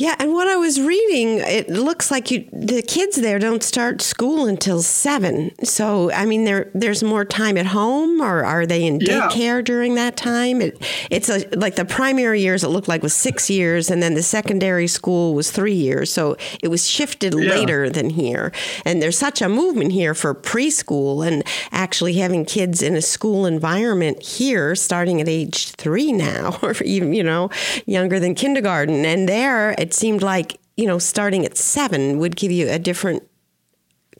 Yeah, 0.00 0.16
and 0.18 0.32
what 0.32 0.48
I 0.48 0.56
was 0.56 0.80
reading, 0.80 1.40
it 1.40 1.68
looks 1.68 2.10
like 2.10 2.30
you 2.30 2.48
the 2.54 2.80
kids 2.80 3.16
there 3.16 3.38
don't 3.38 3.62
start 3.62 4.00
school 4.00 4.46
until 4.46 4.80
seven. 4.80 5.52
So 5.62 6.10
I 6.12 6.24
mean, 6.24 6.44
there 6.44 6.70
there's 6.74 7.02
more 7.02 7.26
time 7.26 7.58
at 7.58 7.66
home, 7.66 8.22
or 8.22 8.42
are 8.42 8.64
they 8.64 8.86
in 8.86 8.98
daycare 8.98 9.58
yeah. 9.58 9.60
during 9.60 9.96
that 9.96 10.16
time? 10.16 10.62
It, 10.62 10.82
it's 11.10 11.28
a, 11.28 11.46
like 11.54 11.76
the 11.76 11.84
primary 11.84 12.40
years. 12.40 12.64
It 12.64 12.68
looked 12.68 12.88
like 12.88 13.02
was 13.02 13.12
six 13.12 13.50
years, 13.50 13.90
and 13.90 14.02
then 14.02 14.14
the 14.14 14.22
secondary 14.22 14.86
school 14.86 15.34
was 15.34 15.50
three 15.50 15.74
years. 15.74 16.10
So 16.10 16.38
it 16.62 16.68
was 16.68 16.88
shifted 16.88 17.34
yeah. 17.34 17.50
later 17.50 17.90
than 17.90 18.08
here. 18.08 18.52
And 18.86 19.02
there's 19.02 19.18
such 19.18 19.42
a 19.42 19.50
movement 19.50 19.92
here 19.92 20.14
for 20.14 20.34
preschool 20.34 21.26
and 21.26 21.44
actually 21.72 22.14
having 22.14 22.46
kids 22.46 22.80
in 22.80 22.96
a 22.96 23.02
school 23.02 23.44
environment 23.44 24.22
here, 24.22 24.74
starting 24.74 25.20
at 25.20 25.28
age 25.28 25.72
three 25.72 26.10
now, 26.10 26.58
or 26.62 26.74
even 26.86 27.12
you 27.12 27.22
know 27.22 27.50
younger 27.84 28.18
than 28.18 28.34
kindergarten. 28.34 29.04
And 29.04 29.28
there 29.28 29.72
it 29.72 29.89
seemed 29.94 30.22
like 30.22 30.58
you 30.76 30.86
know 30.86 30.98
starting 30.98 31.44
at 31.44 31.56
seven 31.56 32.18
would 32.18 32.36
give 32.36 32.50
you 32.50 32.68
a 32.68 32.78
different 32.78 33.22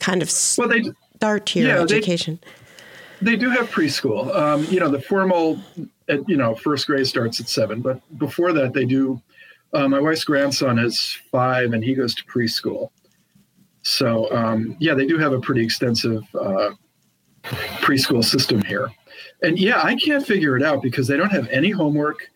kind 0.00 0.22
of 0.22 0.32
well, 0.58 0.68
they, 0.68 0.82
start 1.16 1.46
to 1.46 1.60
your 1.60 1.68
yeah, 1.68 1.82
education. 1.82 2.40
They, 3.20 3.32
they, 3.32 3.36
do 3.36 3.50
have 3.50 3.70
preschool. 3.70 4.34
Um, 4.34 4.64
you 4.64 4.80
know, 4.80 4.88
the 4.88 5.00
formal, 5.00 5.60
uh, 6.08 6.22
you 6.26 6.36
know, 6.36 6.54
first 6.54 6.86
grade 6.86 7.06
starts 7.06 7.40
at 7.40 7.48
seven, 7.48 7.82
but 7.82 8.00
before 8.18 8.52
that, 8.54 8.72
they 8.72 8.84
do. 8.84 9.20
Uh, 9.72 9.86
my 9.86 10.00
wife's 10.00 10.24
grandson 10.24 10.78
is 10.78 11.18
five, 11.30 11.72
and 11.72 11.84
he 11.84 11.94
goes 11.94 12.14
to 12.14 12.24
preschool. 12.24 12.90
So 13.82 14.30
um, 14.34 14.76
yeah, 14.80 14.94
they 14.94 15.06
do 15.06 15.18
have 15.18 15.32
a 15.32 15.40
pretty 15.40 15.62
extensive 15.62 16.22
uh, 16.34 16.70
preschool 17.42 18.24
system 18.24 18.62
here. 18.62 18.90
And 19.42 19.58
yeah, 19.58 19.80
I 19.82 19.96
can't 19.96 20.26
figure 20.26 20.56
it 20.56 20.62
out 20.62 20.82
because 20.82 21.06
they 21.06 21.16
don't 21.16 21.30
have 21.30 21.48
any 21.48 21.70
homework. 21.70 22.30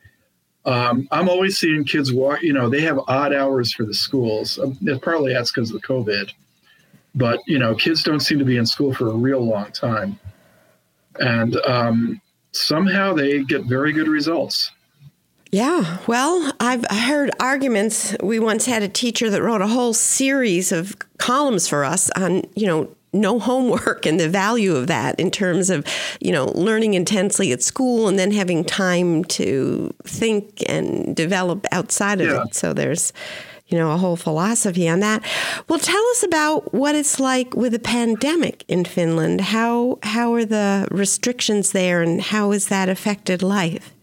Um, 0.66 1.08
I'm 1.10 1.28
always 1.28 1.58
seeing 1.58 1.84
kids 1.84 2.12
walk. 2.12 2.42
You 2.42 2.52
know, 2.52 2.68
they 2.68 2.80
have 2.82 2.98
odd 3.06 3.34
hours 3.34 3.72
for 3.72 3.84
the 3.84 3.94
schools. 3.94 4.58
Um, 4.58 4.78
partly 5.02 5.32
that's 5.32 5.52
because 5.52 5.70
of 5.70 5.80
the 5.80 5.86
COVID, 5.86 6.30
but 7.14 7.40
you 7.46 7.58
know, 7.58 7.74
kids 7.74 8.02
don't 8.02 8.20
seem 8.20 8.38
to 8.38 8.44
be 8.44 8.56
in 8.56 8.66
school 8.66 8.94
for 8.94 9.08
a 9.08 9.14
real 9.14 9.40
long 9.40 9.70
time, 9.72 10.18
and 11.20 11.56
um, 11.66 12.20
somehow 12.52 13.12
they 13.12 13.42
get 13.44 13.64
very 13.64 13.92
good 13.92 14.08
results. 14.08 14.70
Yeah, 15.54 15.98
well, 16.08 16.52
I've 16.58 16.84
heard 16.90 17.30
arguments. 17.38 18.16
We 18.20 18.40
once 18.40 18.66
had 18.66 18.82
a 18.82 18.88
teacher 18.88 19.30
that 19.30 19.40
wrote 19.40 19.60
a 19.60 19.68
whole 19.68 19.94
series 19.94 20.72
of 20.72 20.96
columns 21.18 21.68
for 21.68 21.84
us 21.84 22.10
on, 22.16 22.42
you 22.56 22.66
know, 22.66 22.92
no 23.14 23.38
homework 23.38 24.04
and 24.06 24.18
the 24.18 24.28
value 24.28 24.74
of 24.74 24.86
that 24.88 25.18
in 25.18 25.30
terms 25.30 25.70
of 25.70 25.86
you 26.20 26.32
know 26.32 26.46
learning 26.54 26.94
intensely 26.94 27.52
at 27.52 27.62
school 27.62 28.08
and 28.08 28.18
then 28.18 28.30
having 28.30 28.64
time 28.64 29.24
to 29.24 29.94
think 30.04 30.62
and 30.68 31.14
develop 31.16 31.66
outside 31.72 32.20
of 32.20 32.28
yeah. 32.28 32.44
it 32.44 32.54
so 32.54 32.72
there's 32.72 33.12
you 33.68 33.78
know 33.78 33.92
a 33.92 33.96
whole 33.96 34.16
philosophy 34.16 34.88
on 34.88 35.00
that. 35.00 35.22
Well 35.68 35.78
tell 35.78 36.04
us 36.08 36.22
about 36.22 36.74
what 36.74 36.94
it's 36.94 37.18
like 37.18 37.54
with 37.54 37.72
the 37.72 37.78
pandemic 37.78 38.64
in 38.68 38.84
Finland. 38.84 39.40
How 39.40 39.98
how 40.02 40.34
are 40.34 40.44
the 40.44 40.86
restrictions 40.90 41.72
there 41.72 42.02
and 42.02 42.20
how 42.20 42.50
has 42.50 42.68
that 42.68 42.88
affected 42.88 43.42
life? 43.42 43.94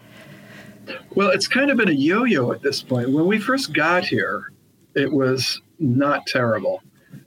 Well 1.15 1.29
it's 1.29 1.47
kind 1.47 1.69
of 1.69 1.77
been 1.77 1.89
a 1.89 1.93
yo-yo 1.93 2.51
at 2.51 2.61
this 2.61 2.81
point. 2.81 3.11
When 3.11 3.27
we 3.27 3.39
first 3.39 3.73
got 3.73 4.03
here 4.05 4.51
it 4.95 5.11
was 5.11 5.61
not 5.79 6.25
terrible 6.27 6.81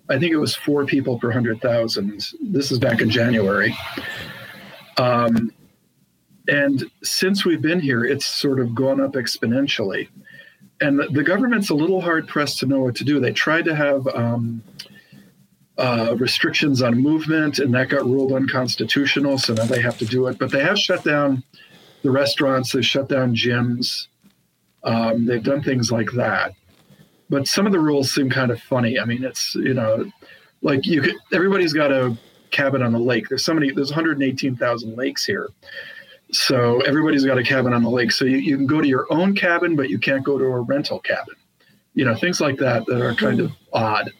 I 0.09 0.19
think 0.19 0.33
it 0.33 0.37
was 0.37 0.55
four 0.55 0.85
people 0.85 1.19
per 1.19 1.29
100,000. 1.29 2.23
This 2.41 2.71
is 2.71 2.79
back 2.79 3.01
in 3.01 3.09
January. 3.09 3.75
Um, 4.99 5.51
and 6.47 6.85
since 7.03 7.47
we've 7.47 7.63
been 7.63 7.81
here, 7.81 8.05
it's 8.05 8.27
sort 8.27 8.61
of 8.61 8.75
gone 8.75 9.01
up 9.01 9.13
exponentially. 9.13 10.09
And 10.81 10.99
the, 10.99 11.07
the 11.07 11.23
government's 11.23 11.71
a 11.71 11.75
little 11.75 12.03
hard 12.03 12.29
pressed 12.29 12.59
to 12.59 12.67
know 12.67 12.81
what 12.81 12.97
to 12.97 13.05
do. 13.05 13.19
They 13.19 13.33
tried 13.33 13.65
to 13.65 13.75
have 13.75 14.07
um, 14.09 14.63
uh, 15.79 16.15
restrictions 16.19 16.83
on 16.83 17.01
movement, 17.01 17.59
and 17.59 17.73
that 17.75 17.89
got 17.89 18.05
ruled 18.05 18.33
unconstitutional. 18.33 19.39
So 19.39 19.55
now 19.55 19.65
they 19.65 19.81
have 19.81 19.97
to 19.99 20.05
do 20.05 20.27
it. 20.27 20.39
But 20.39 20.53
they 20.53 20.61
have 20.63 20.79
shut 20.79 21.03
down 21.03 21.43
the 22.03 22.11
restaurants, 22.11 22.73
they've 22.73 22.85
shut 22.85 23.09
down 23.09 23.35
gyms, 23.35 24.09
um, 24.83 25.25
they've 25.25 25.43
done 25.43 25.63
things 25.63 25.91
like 25.91 26.11
that 26.13 26.55
but 27.35 27.49
some 27.49 27.67
of 27.67 27.73
the 27.73 27.81
rules 27.81 28.13
seem 28.13 28.31
kind 28.31 28.53
of 28.53 28.63
funny. 28.63 28.97
I 28.97 29.05
mean, 29.05 29.25
it's 29.25 29.57
you 29.57 29.75
know, 29.75 30.09
like 30.63 30.87
you 30.87 31.03
could 31.03 31.17
everybody's 31.33 31.73
got 31.73 31.91
a 31.91 32.17
cabin 32.53 32.81
on 32.81 32.93
the 32.93 32.99
lake. 33.01 33.29
There's 33.29 33.45
so 33.45 33.53
many. 33.53 33.73
There's 33.73 33.91
118,000 33.91 34.97
lakes 34.97 35.25
here, 35.25 35.49
so 36.31 36.81
everybody's 36.83 37.25
got 37.25 37.37
a 37.37 37.43
cabin 37.43 37.73
on 37.73 37.83
the 37.83 37.91
lake. 37.91 38.13
So 38.13 38.25
you, 38.25 38.37
you 38.37 38.57
can 38.57 38.69
go 38.69 38.81
to 38.81 38.87
your 38.87 39.09
own 39.11 39.35
cabin, 39.35 39.75
but 39.75 39.91
you 39.91 39.99
can't 39.99 40.23
go 40.23 40.39
to 40.39 40.45
a 40.45 40.61
rental 40.61 41.01
cabin. 41.01 41.35
You 41.95 42.05
know, 42.05 42.15
things 42.15 42.41
like 42.41 42.57
that 42.59 42.87
that 42.87 43.03
are 43.03 43.15
kind 43.17 43.41
of 43.41 43.51
odd. 43.73 44.13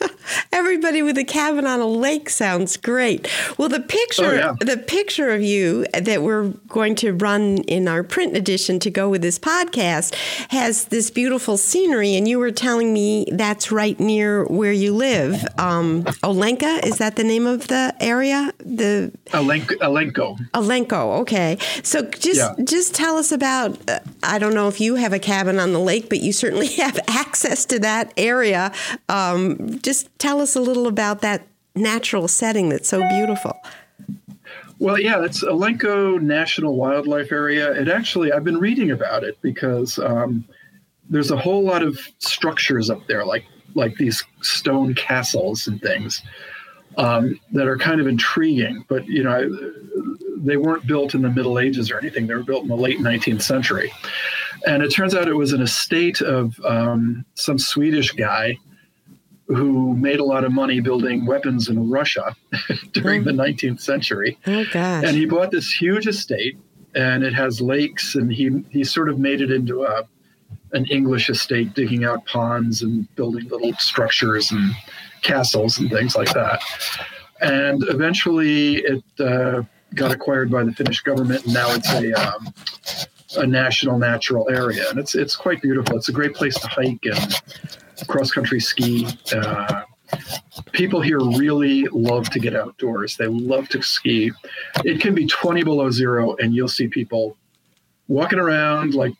Everybody 0.52 1.02
with 1.02 1.18
a 1.18 1.24
cabin 1.24 1.66
on 1.66 1.80
a 1.80 1.86
lake 1.86 2.30
sounds 2.30 2.76
great. 2.76 3.28
Well, 3.58 3.68
the 3.68 3.80
picture, 3.80 4.24
oh, 4.26 4.34
yeah. 4.34 4.54
the 4.60 4.76
picture 4.76 5.30
of 5.30 5.42
you 5.42 5.86
that 5.92 6.22
we're 6.22 6.48
going 6.68 6.94
to 6.96 7.12
run 7.12 7.58
in 7.58 7.88
our 7.88 8.02
print 8.02 8.36
edition 8.36 8.78
to 8.80 8.90
go 8.90 9.08
with 9.08 9.22
this 9.22 9.38
podcast 9.38 10.14
has 10.50 10.86
this 10.86 11.10
beautiful 11.10 11.56
scenery, 11.56 12.14
and 12.14 12.28
you 12.28 12.38
were 12.38 12.50
telling 12.50 12.92
me 12.92 13.26
that's 13.32 13.72
right 13.72 13.98
near 13.98 14.44
where 14.44 14.72
you 14.72 14.94
live. 14.94 15.44
Um, 15.58 16.04
Olenka 16.22 16.84
is 16.84 16.98
that 16.98 17.16
the 17.16 17.24
name 17.24 17.46
of 17.46 17.68
the 17.68 17.94
area? 18.00 18.52
The 18.58 19.12
Aulanko. 19.30 19.76
Aulanko. 19.78 20.38
Aulanko. 20.50 21.20
Okay, 21.20 21.58
so 21.82 22.02
just 22.10 22.38
yeah. 22.38 22.64
just 22.64 22.94
tell 22.94 23.16
us 23.16 23.32
about. 23.32 23.78
Uh, 23.88 24.00
I 24.22 24.38
don't 24.38 24.54
know 24.54 24.68
if 24.68 24.80
you 24.80 24.96
have 24.96 25.12
a 25.12 25.18
cabin 25.18 25.58
on 25.58 25.72
the 25.72 25.78
lake, 25.78 26.08
but 26.08 26.20
you 26.20 26.32
certainly 26.32 26.66
have 26.76 26.98
access 27.08 27.64
to 27.66 27.78
that 27.80 28.12
area. 28.16 28.72
Um, 29.08 29.78
just 29.80 30.08
tell 30.20 30.40
us 30.40 30.54
a 30.54 30.60
little 30.60 30.86
about 30.86 31.22
that 31.22 31.48
natural 31.74 32.28
setting 32.28 32.68
that's 32.68 32.88
so 32.88 33.06
beautiful. 33.08 33.58
Well, 34.78 34.98
yeah, 34.98 35.22
it's 35.24 35.42
Aulanko 35.42 36.20
National 36.20 36.76
Wildlife 36.76 37.32
Area. 37.32 37.72
It 37.72 37.88
actually, 37.88 38.32
I've 38.32 38.44
been 38.44 38.58
reading 38.58 38.92
about 38.92 39.24
it 39.24 39.36
because 39.42 39.98
um, 39.98 40.44
there's 41.08 41.30
a 41.30 41.36
whole 41.36 41.62
lot 41.62 41.82
of 41.82 41.98
structures 42.18 42.88
up 42.88 43.06
there, 43.06 43.24
like 43.24 43.44
like 43.74 43.94
these 43.96 44.24
stone 44.40 44.94
castles 44.94 45.68
and 45.68 45.80
things 45.80 46.22
um, 46.96 47.38
that 47.52 47.68
are 47.68 47.76
kind 47.76 48.00
of 48.00 48.08
intriguing. 48.08 48.84
But 48.88 49.06
you 49.06 49.22
know, 49.22 49.50
they 50.38 50.56
weren't 50.56 50.86
built 50.86 51.14
in 51.14 51.22
the 51.22 51.30
Middle 51.30 51.58
Ages 51.58 51.90
or 51.90 51.98
anything. 51.98 52.26
They 52.26 52.34
were 52.34 52.42
built 52.42 52.62
in 52.62 52.68
the 52.68 52.76
late 52.76 53.00
19th 53.00 53.42
century, 53.42 53.92
and 54.66 54.82
it 54.82 54.88
turns 54.88 55.14
out 55.14 55.28
it 55.28 55.34
was 55.34 55.52
an 55.52 55.60
estate 55.60 56.22
of 56.22 56.58
um, 56.64 57.26
some 57.34 57.58
Swedish 57.58 58.12
guy 58.12 58.56
who 59.54 59.96
made 59.96 60.20
a 60.20 60.24
lot 60.24 60.44
of 60.44 60.52
money 60.52 60.80
building 60.80 61.26
weapons 61.26 61.68
in 61.68 61.90
Russia 61.90 62.36
during 62.92 63.24
the 63.24 63.32
19th 63.32 63.72
mm. 63.72 63.80
century. 63.80 64.38
Oh 64.46 64.64
gosh. 64.72 65.04
And 65.04 65.16
he 65.16 65.26
bought 65.26 65.50
this 65.50 65.72
huge 65.72 66.06
estate 66.06 66.56
and 66.94 67.24
it 67.24 67.34
has 67.34 67.60
lakes 67.60 68.14
and 68.14 68.32
he 68.32 68.64
he 68.70 68.84
sort 68.84 69.08
of 69.08 69.18
made 69.18 69.40
it 69.40 69.50
into 69.50 69.82
a 69.82 70.04
an 70.72 70.86
English 70.86 71.28
estate 71.28 71.74
digging 71.74 72.04
out 72.04 72.24
ponds 72.26 72.82
and 72.82 73.12
building 73.16 73.48
little 73.48 73.72
structures 73.74 74.52
and 74.52 74.72
castles 75.22 75.78
and 75.78 75.90
things 75.90 76.14
like 76.14 76.32
that. 76.32 76.60
And 77.40 77.82
eventually 77.88 78.76
it 78.76 79.04
uh, 79.18 79.62
got 79.94 80.12
acquired 80.12 80.50
by 80.50 80.62
the 80.62 80.72
Finnish 80.72 81.00
government 81.00 81.44
and 81.44 81.54
now 81.54 81.72
it's 81.72 81.92
a 81.92 82.12
um, 82.12 82.54
a 83.36 83.46
national 83.46 83.98
natural 83.98 84.48
area 84.50 84.88
and 84.90 84.98
it's 84.98 85.14
it's 85.14 85.36
quite 85.36 85.62
beautiful. 85.62 85.96
It's 85.96 86.08
a 86.08 86.12
great 86.12 86.34
place 86.34 86.58
to 86.60 86.68
hike 86.68 87.04
and 87.04 88.06
cross 88.06 88.30
country 88.30 88.60
ski. 88.60 89.06
Uh, 89.32 89.82
people 90.72 91.00
here 91.00 91.20
really 91.20 91.84
love 91.92 92.30
to 92.30 92.40
get 92.40 92.54
outdoors. 92.54 93.16
They 93.16 93.26
love 93.26 93.68
to 93.70 93.82
ski. 93.82 94.32
It 94.84 95.00
can 95.00 95.14
be 95.14 95.26
20 95.26 95.62
below 95.62 95.90
zero, 95.90 96.36
and 96.36 96.54
you'll 96.54 96.68
see 96.68 96.88
people 96.88 97.36
walking 98.08 98.38
around 98.38 98.94
like 98.94 99.14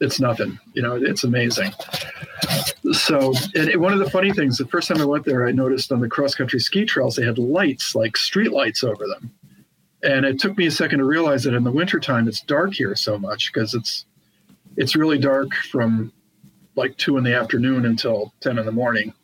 it's 0.00 0.20
nothing. 0.20 0.58
You 0.74 0.82
know, 0.82 0.96
it's 0.96 1.24
amazing. 1.24 1.72
So, 2.92 3.32
and 3.54 3.80
one 3.80 3.92
of 3.92 3.98
the 3.98 4.10
funny 4.10 4.32
things, 4.32 4.58
the 4.58 4.66
first 4.66 4.88
time 4.88 5.00
I 5.00 5.04
went 5.04 5.24
there, 5.24 5.46
I 5.46 5.52
noticed 5.52 5.90
on 5.90 6.00
the 6.00 6.08
cross 6.08 6.34
country 6.34 6.60
ski 6.60 6.84
trails, 6.84 7.16
they 7.16 7.24
had 7.24 7.38
lights, 7.38 7.94
like 7.94 8.16
street 8.16 8.52
lights 8.52 8.84
over 8.84 9.06
them. 9.06 9.32
And 10.02 10.24
it 10.24 10.38
took 10.38 10.56
me 10.56 10.66
a 10.66 10.70
second 10.70 10.98
to 10.98 11.04
realize 11.04 11.44
that 11.44 11.54
in 11.54 11.64
the 11.64 11.70
wintertime, 11.70 12.28
it's 12.28 12.40
dark 12.40 12.74
here 12.74 12.94
so 12.94 13.18
much 13.18 13.52
because 13.52 13.74
it's 13.74 14.04
it's 14.76 14.94
really 14.94 15.18
dark 15.18 15.54
from 15.70 16.12
like 16.76 16.96
two 16.98 17.16
in 17.16 17.24
the 17.24 17.34
afternoon 17.34 17.86
until 17.86 18.32
10 18.40 18.58
in 18.58 18.66
the 18.66 18.72
morning. 18.72 19.14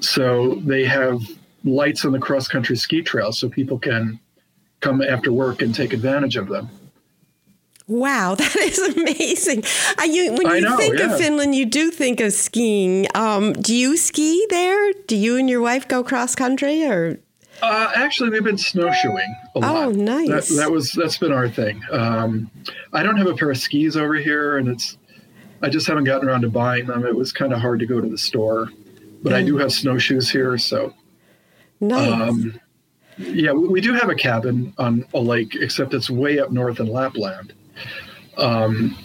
So 0.00 0.56
they 0.56 0.84
have 0.84 1.22
lights 1.64 2.04
on 2.04 2.12
the 2.12 2.18
cross 2.18 2.48
country 2.48 2.76
ski 2.76 3.02
trail 3.02 3.32
so 3.32 3.48
people 3.48 3.78
can 3.78 4.18
come 4.80 5.00
after 5.00 5.32
work 5.32 5.62
and 5.62 5.74
take 5.74 5.92
advantage 5.92 6.36
of 6.36 6.48
them. 6.48 6.68
Wow, 7.86 8.34
that 8.38 8.56
is 8.56 8.78
amazing. 8.78 9.64
You, 10.04 10.32
when 10.34 10.56
you 10.56 10.60
know, 10.62 10.76
think 10.76 10.98
yeah. 10.98 11.12
of 11.12 11.18
Finland, 11.18 11.54
you 11.54 11.66
do 11.66 11.90
think 11.90 12.20
of 12.20 12.32
skiing. 12.32 13.06
Um, 13.14 13.52
do 13.52 13.74
you 13.74 13.96
ski 13.96 14.46
there? 14.50 14.92
Do 15.06 15.16
you 15.16 15.36
and 15.36 15.48
your 15.48 15.60
wife 15.60 15.88
go 15.88 16.02
cross 16.02 16.34
country 16.34 16.84
or? 16.84 17.20
Uh, 17.62 17.92
actually, 17.94 18.28
we've 18.28 18.42
been 18.42 18.58
snowshoeing 18.58 19.36
a 19.54 19.60
lot. 19.60 19.86
Oh, 19.86 19.90
nice. 19.90 20.48
That, 20.48 20.56
that 20.56 20.70
was 20.70 20.90
that's 20.92 21.16
been 21.16 21.32
our 21.32 21.48
thing. 21.48 21.80
Um, 21.92 22.50
I 22.92 23.04
don't 23.04 23.16
have 23.16 23.28
a 23.28 23.34
pair 23.34 23.52
of 23.52 23.56
skis 23.56 23.96
over 23.96 24.14
here, 24.14 24.58
and 24.58 24.66
it's 24.66 24.98
I 25.62 25.68
just 25.68 25.86
haven't 25.86 26.04
gotten 26.04 26.28
around 26.28 26.42
to 26.42 26.50
buying 26.50 26.86
them. 26.86 27.06
It 27.06 27.14
was 27.14 27.32
kind 27.32 27.52
of 27.52 27.60
hard 27.60 27.78
to 27.78 27.86
go 27.86 28.00
to 28.00 28.08
the 28.08 28.18
store, 28.18 28.68
but 29.22 29.32
I 29.32 29.42
do 29.44 29.56
have 29.58 29.72
snowshoes 29.72 30.28
here, 30.28 30.58
so. 30.58 30.92
Nice. 31.80 32.10
Um, 32.12 32.60
yeah, 33.18 33.52
we, 33.52 33.68
we, 33.68 33.80
do 33.80 33.92
have 33.92 34.08
a 34.08 34.14
cabin 34.14 34.72
on 34.78 35.04
a 35.14 35.20
lake, 35.20 35.56
except 35.56 35.94
it's 35.94 36.10
way 36.10 36.38
up 36.38 36.50
north 36.50 36.80
in 36.80 36.86
Lapland. 36.86 37.52
Um, 38.38 38.96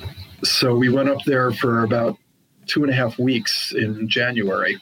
so 0.43 0.75
we 0.75 0.89
went 0.89 1.09
up 1.09 1.23
there 1.25 1.51
for 1.51 1.83
about 1.83 2.17
two 2.65 2.83
and 2.83 2.91
a 2.91 2.95
half 2.95 3.19
weeks 3.19 3.73
in 3.73 4.07
January 4.07 4.79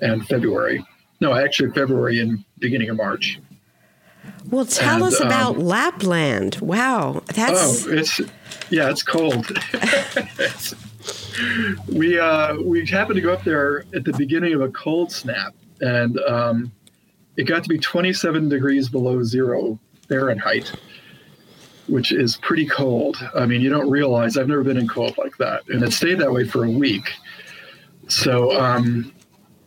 and 0.00 0.26
February. 0.26 0.84
No, 1.20 1.34
actually 1.34 1.70
February 1.70 2.20
and 2.20 2.44
beginning 2.58 2.90
of 2.90 2.96
March. 2.96 3.38
Well, 4.50 4.66
tell 4.66 4.96
and, 4.96 5.04
us 5.04 5.20
about 5.20 5.56
um, 5.56 5.62
Lapland. 5.62 6.56
Wow, 6.60 7.22
that's 7.26 7.86
oh, 7.86 7.90
it's 7.90 8.20
yeah, 8.70 8.90
it's 8.90 9.02
cold. 9.02 9.46
we 11.92 12.18
uh, 12.18 12.56
we 12.62 12.86
happened 12.86 13.16
to 13.16 13.20
go 13.20 13.32
up 13.32 13.44
there 13.44 13.84
at 13.94 14.04
the 14.04 14.12
beginning 14.12 14.54
of 14.54 14.60
a 14.60 14.70
cold 14.70 15.10
snap, 15.12 15.54
and 15.80 16.18
um, 16.20 16.72
it 17.36 17.44
got 17.44 17.62
to 17.62 17.68
be 17.68 17.78
27 17.78 18.48
degrees 18.48 18.88
below 18.88 19.22
zero 19.22 19.78
Fahrenheit, 20.08 20.72
which 21.88 22.12
is 22.12 22.36
pretty 22.36 22.66
cold. 22.66 23.16
I 23.34 23.46
mean, 23.46 23.60
you 23.60 23.70
don't 23.70 23.90
realize 23.90 24.36
I've 24.36 24.48
never 24.48 24.64
been 24.64 24.78
in 24.78 24.88
cold 24.88 25.16
like 25.18 25.36
that, 25.38 25.68
and 25.68 25.82
it 25.82 25.92
stayed 25.92 26.18
that 26.18 26.32
way 26.32 26.44
for 26.44 26.64
a 26.64 26.70
week. 26.70 27.12
So 28.08 28.58
um, 28.58 29.12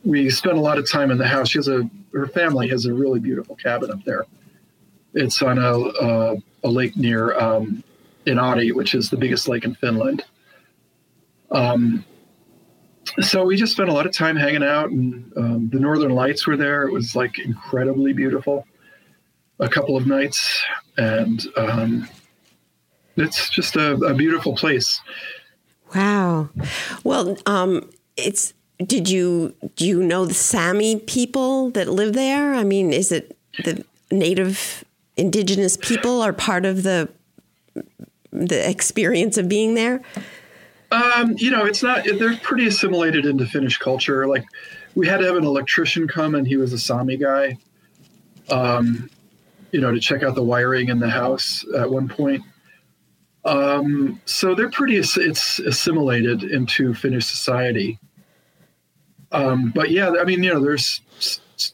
we 0.10 0.28
spent 0.32 0.58
a 0.58 0.62
lot 0.62 0.80
of 0.80 0.90
time 0.90 1.12
in 1.12 1.20
the 1.20 1.28
house. 1.28 1.50
She 1.50 1.60
has 1.60 1.68
a 1.68 1.88
her 2.14 2.28
family 2.28 2.68
has 2.70 2.86
a 2.86 2.94
really 2.94 3.20
beautiful 3.20 3.56
cabin 3.56 3.92
up 3.92 4.04
there. 4.06 4.26
It's 5.14 5.42
on 5.44 5.60
a 5.60 5.72
a, 5.72 6.36
a 6.64 6.70
lake 6.70 6.98
near 6.98 7.40
um, 7.40 7.84
Inari, 8.26 8.72
which 8.72 8.96
is 8.96 9.12
the 9.12 9.18
biggest 9.18 9.48
lake 9.48 9.66
in 9.66 9.76
Finland. 9.76 10.26
Um, 11.52 12.04
so 13.22 13.44
we 13.44 13.56
just 13.56 13.74
spent 13.74 13.90
a 13.90 13.94
lot 13.94 14.08
of 14.08 14.14
time 14.14 14.36
hanging 14.36 14.64
out, 14.64 14.90
and 14.90 15.32
um, 15.38 15.70
the 15.70 15.80
Northern 15.80 16.12
Lights 16.12 16.48
were 16.48 16.58
there. 16.58 16.88
It 16.88 16.92
was 16.92 17.16
like 17.16 17.38
incredibly 17.38 18.12
beautiful. 18.12 18.66
A 19.60 19.70
couple 19.70 19.96
of 19.96 20.08
nights, 20.08 20.64
and 20.98 21.46
um, 21.58 22.08
it's 23.18 23.50
just 23.50 23.76
a, 23.76 23.94
a, 23.96 24.14
beautiful 24.14 24.56
place. 24.56 25.02
Wow. 25.94 26.50
Well, 27.04 27.38
um, 27.46 27.90
it's. 28.16 28.54
Did 28.86 29.10
you 29.10 29.54
do 29.76 29.86
you 29.86 30.02
know 30.02 30.26
the 30.26 30.34
Sami 30.34 31.00
people 31.00 31.70
that 31.72 31.90
live 31.90 32.14
there? 32.14 32.56
I 32.56 32.64
mean, 32.64 32.94
is 32.94 33.12
it 33.12 33.38
the 33.64 33.84
native 34.10 34.86
indigenous 35.18 35.76
people 35.76 36.22
are 36.22 36.34
part 36.34 36.66
of 36.66 36.84
the 36.84 37.10
the 38.32 38.70
experience 38.70 39.38
of 39.38 39.50
being 39.50 39.74
there? 39.74 40.02
Um, 40.92 41.36
you 41.38 41.52
know, 41.52 41.66
it's 41.66 41.84
not. 41.84 42.06
They're 42.06 42.38
pretty 42.38 42.68
assimilated 42.68 43.26
into 43.26 43.46
Finnish 43.46 43.78
culture. 43.78 44.28
Like, 44.28 44.46
we 44.96 45.08
had 45.08 45.20
to 45.20 45.26
have 45.26 45.36
an 45.36 45.44
electrician 45.44 46.08
come, 46.08 46.34
and 46.36 46.48
he 46.48 46.58
was 46.58 46.74
a 46.74 46.80
Sami 46.80 47.18
guy. 47.18 47.58
Um, 48.50 49.10
you 49.72 49.80
know, 49.80 49.92
to 49.92 50.00
check 50.00 50.24
out 50.24 50.34
the 50.34 50.44
wiring 50.44 50.90
in 50.90 51.00
the 51.00 51.10
house 51.10 51.64
at 51.78 51.90
one 51.90 52.08
point. 52.08 52.44
Um, 53.46 54.20
so 54.26 54.56
they're 54.56 54.72
pretty. 54.72 54.98
It's 54.98 55.60
assimilated 55.60 56.44
into 56.44 56.94
Finnish 56.94 57.28
society. 57.28 58.00
Um, 59.32 59.72
but 59.74 59.92
yeah, 59.92 60.14
I 60.20 60.24
mean, 60.24 60.44
you 60.44 60.54
know, 60.54 60.60
there's 60.60 61.02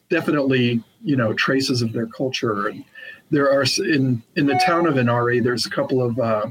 definitely 0.08 0.82
you 1.02 1.16
know 1.16 1.32
traces 1.32 1.82
of 1.82 1.92
their 1.92 2.06
culture, 2.06 2.68
and 2.68 2.84
there 3.30 3.50
are 3.50 3.64
in 3.78 4.22
in 4.36 4.46
the 4.46 4.60
town 4.64 4.86
of 4.86 4.96
Inari. 4.96 5.40
There's 5.40 5.66
a 5.66 5.70
couple 5.70 6.02
of 6.02 6.18
uh, 6.18 6.46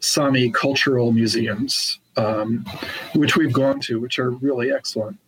Sami 0.00 0.50
cultural 0.50 1.12
museums, 1.12 2.00
um, 2.16 2.64
which 3.14 3.36
we've 3.36 3.52
gone 3.52 3.80
to, 3.80 4.00
which 4.00 4.18
are 4.18 4.30
really 4.30 4.72
excellent. 4.72 5.18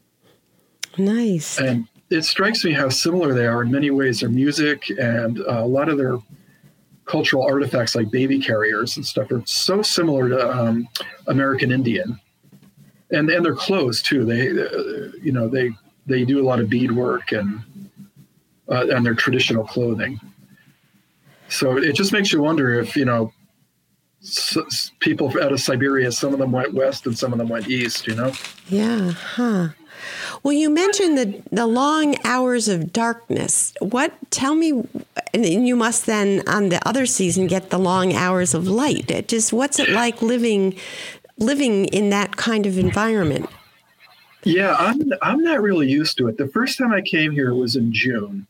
Nice. 0.98 1.58
And 1.58 1.88
it 2.10 2.22
strikes 2.22 2.64
me 2.64 2.72
how 2.72 2.88
similar 2.88 3.34
they 3.34 3.46
are 3.46 3.62
in 3.62 3.70
many 3.70 3.90
ways. 3.90 4.20
Their 4.20 4.28
music 4.28 4.90
and 4.90 5.40
uh, 5.40 5.62
a 5.64 5.66
lot 5.66 5.88
of 5.88 5.98
their 5.98 6.18
cultural 7.06 7.44
artifacts, 7.44 7.94
like 7.94 8.10
baby 8.10 8.38
carriers 8.38 8.96
and 8.96 9.04
stuff, 9.04 9.30
are 9.30 9.42
so 9.46 9.82
similar 9.82 10.28
to 10.28 10.50
um, 10.50 10.88
American 11.26 11.72
Indian. 11.72 12.20
And 13.14 13.30
and 13.30 13.44
their 13.44 13.54
clothes 13.54 14.02
too. 14.02 14.24
They, 14.24 14.50
uh, 14.50 15.12
you 15.22 15.32
know, 15.32 15.48
they 15.48 15.70
they 16.06 16.24
do 16.24 16.42
a 16.42 16.46
lot 16.46 16.60
of 16.60 16.68
bead 16.68 16.92
work 16.92 17.32
and 17.32 17.62
uh, 18.68 18.86
and 18.88 19.04
their 19.06 19.14
traditional 19.14 19.64
clothing. 19.64 20.20
So 21.48 21.78
it 21.78 21.94
just 21.94 22.12
makes 22.12 22.32
you 22.32 22.42
wonder 22.42 22.78
if 22.80 22.96
you 22.96 23.04
know 23.04 23.32
people 25.00 25.28
out 25.40 25.52
of 25.52 25.60
Siberia, 25.60 26.10
some 26.10 26.32
of 26.32 26.38
them 26.38 26.52
went 26.52 26.74
west 26.74 27.06
and 27.06 27.16
some 27.16 27.32
of 27.32 27.38
them 27.38 27.48
went 27.48 27.68
east, 27.68 28.06
you 28.06 28.14
know? 28.14 28.32
Yeah, 28.68 29.10
huh. 29.10 29.68
Well, 30.42 30.52
you 30.52 30.70
mentioned 30.70 31.18
the, 31.18 31.42
the 31.52 31.66
long 31.66 32.16
hours 32.24 32.68
of 32.68 32.92
darkness. 32.92 33.72
What, 33.80 34.12
tell 34.30 34.54
me, 34.54 34.82
and 35.32 35.66
you 35.66 35.76
must 35.76 36.06
then 36.06 36.42
on 36.48 36.68
the 36.70 36.86
other 36.88 37.06
season 37.06 37.46
get 37.46 37.70
the 37.70 37.78
long 37.78 38.14
hours 38.14 38.54
of 38.54 38.66
light. 38.66 39.10
It 39.10 39.28
just, 39.28 39.52
what's 39.52 39.78
it 39.78 39.90
like 39.90 40.20
living, 40.22 40.74
living 41.38 41.86
in 41.86 42.10
that 42.10 42.36
kind 42.36 42.66
of 42.66 42.78
environment? 42.78 43.48
Yeah, 44.44 44.74
I'm, 44.78 45.00
I'm 45.22 45.42
not 45.42 45.62
really 45.62 45.90
used 45.90 46.18
to 46.18 46.28
it. 46.28 46.36
The 46.36 46.48
first 46.48 46.78
time 46.78 46.92
I 46.92 47.00
came 47.00 47.32
here 47.32 47.54
was 47.54 47.76
in 47.76 47.92
June, 47.92 48.46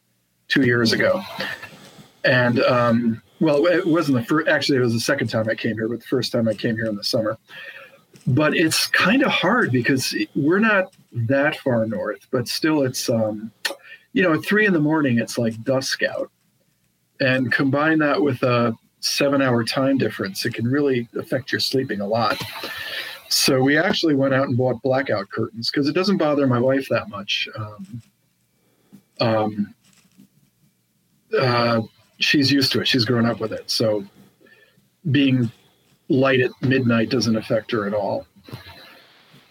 two 0.49 0.63
years 0.63 0.93
ago. 0.93 1.23
And, 2.25 2.61
um, 2.61 3.23
well, 3.41 3.67
it 3.67 3.87
wasn't 3.87 4.19
the 4.19 4.25
first. 4.25 4.49
Actually, 4.49 4.79
it 4.79 4.83
was 4.83 4.93
the 4.93 5.01
second 5.01 5.29
time 5.29 5.49
I 5.49 5.55
came 5.55 5.75
here, 5.75 5.89
but 5.89 6.01
the 6.01 6.07
first 6.07 6.33
time 6.33 6.49
I 6.49 6.55
came 6.55 6.77
here 6.77 6.87
in 6.87 6.97
the 6.97 7.05
summer. 7.05 7.39
But 8.27 8.57
it's 8.57 8.87
kind 8.87 9.23
of 9.23 9.31
hard 9.31 9.71
because 9.71 10.15
we're 10.35 10.59
not 10.59 10.95
that 11.13 11.57
far 11.57 11.87
north, 11.87 12.27
but 12.31 12.49
still, 12.49 12.83
it's 12.83 13.11
um, 13.11 13.53
you 14.15 14.23
know, 14.23 14.33
at 14.33 14.45
three 14.45 14.65
in 14.67 14.73
the 14.73 14.81
morning, 14.81 15.19
it's 15.19 15.37
like 15.37 15.63
dusk 15.63 16.03
out, 16.03 16.31
and 17.21 17.53
combine 17.53 17.99
that 17.99 18.23
with 18.23 18.43
a 18.43 18.75
seven-hour 19.05 19.65
time 19.65 19.99
difference, 19.99 20.45
it 20.45 20.55
can 20.55 20.67
really 20.67 21.09
affect 21.17 21.53
your 21.53 21.61
sleeping 21.61 22.01
a 22.01 22.07
lot. 22.07 22.41
So 23.29 23.61
we 23.61 23.77
actually 23.77 24.15
went 24.15 24.35
out 24.35 24.49
and 24.49 24.57
bought 24.57 24.81
blackout 24.83 25.29
curtains 25.29 25.71
because 25.71 25.89
it 25.89 25.93
doesn't 25.93 26.19
bother 26.19 26.47
my 26.47 26.59
wife 26.59 26.89
that 26.89 27.09
much. 27.09 27.49
Um, 27.59 28.03
um, 29.21 29.75
uh, 31.39 31.83
she's 32.19 32.51
used 32.51 32.73
to 32.73 32.81
it. 32.81 32.89
She's 32.89 33.05
grown 33.05 33.27
up 33.27 33.41
with 33.41 33.53
it. 33.53 33.71
So 33.71 34.05
being 35.11 35.51
light 36.09 36.41
at 36.41 36.51
midnight 36.63 37.11
doesn't 37.11 37.37
affect 37.37 37.71
her 37.73 37.87
at 37.87 37.95
all. 37.95 38.27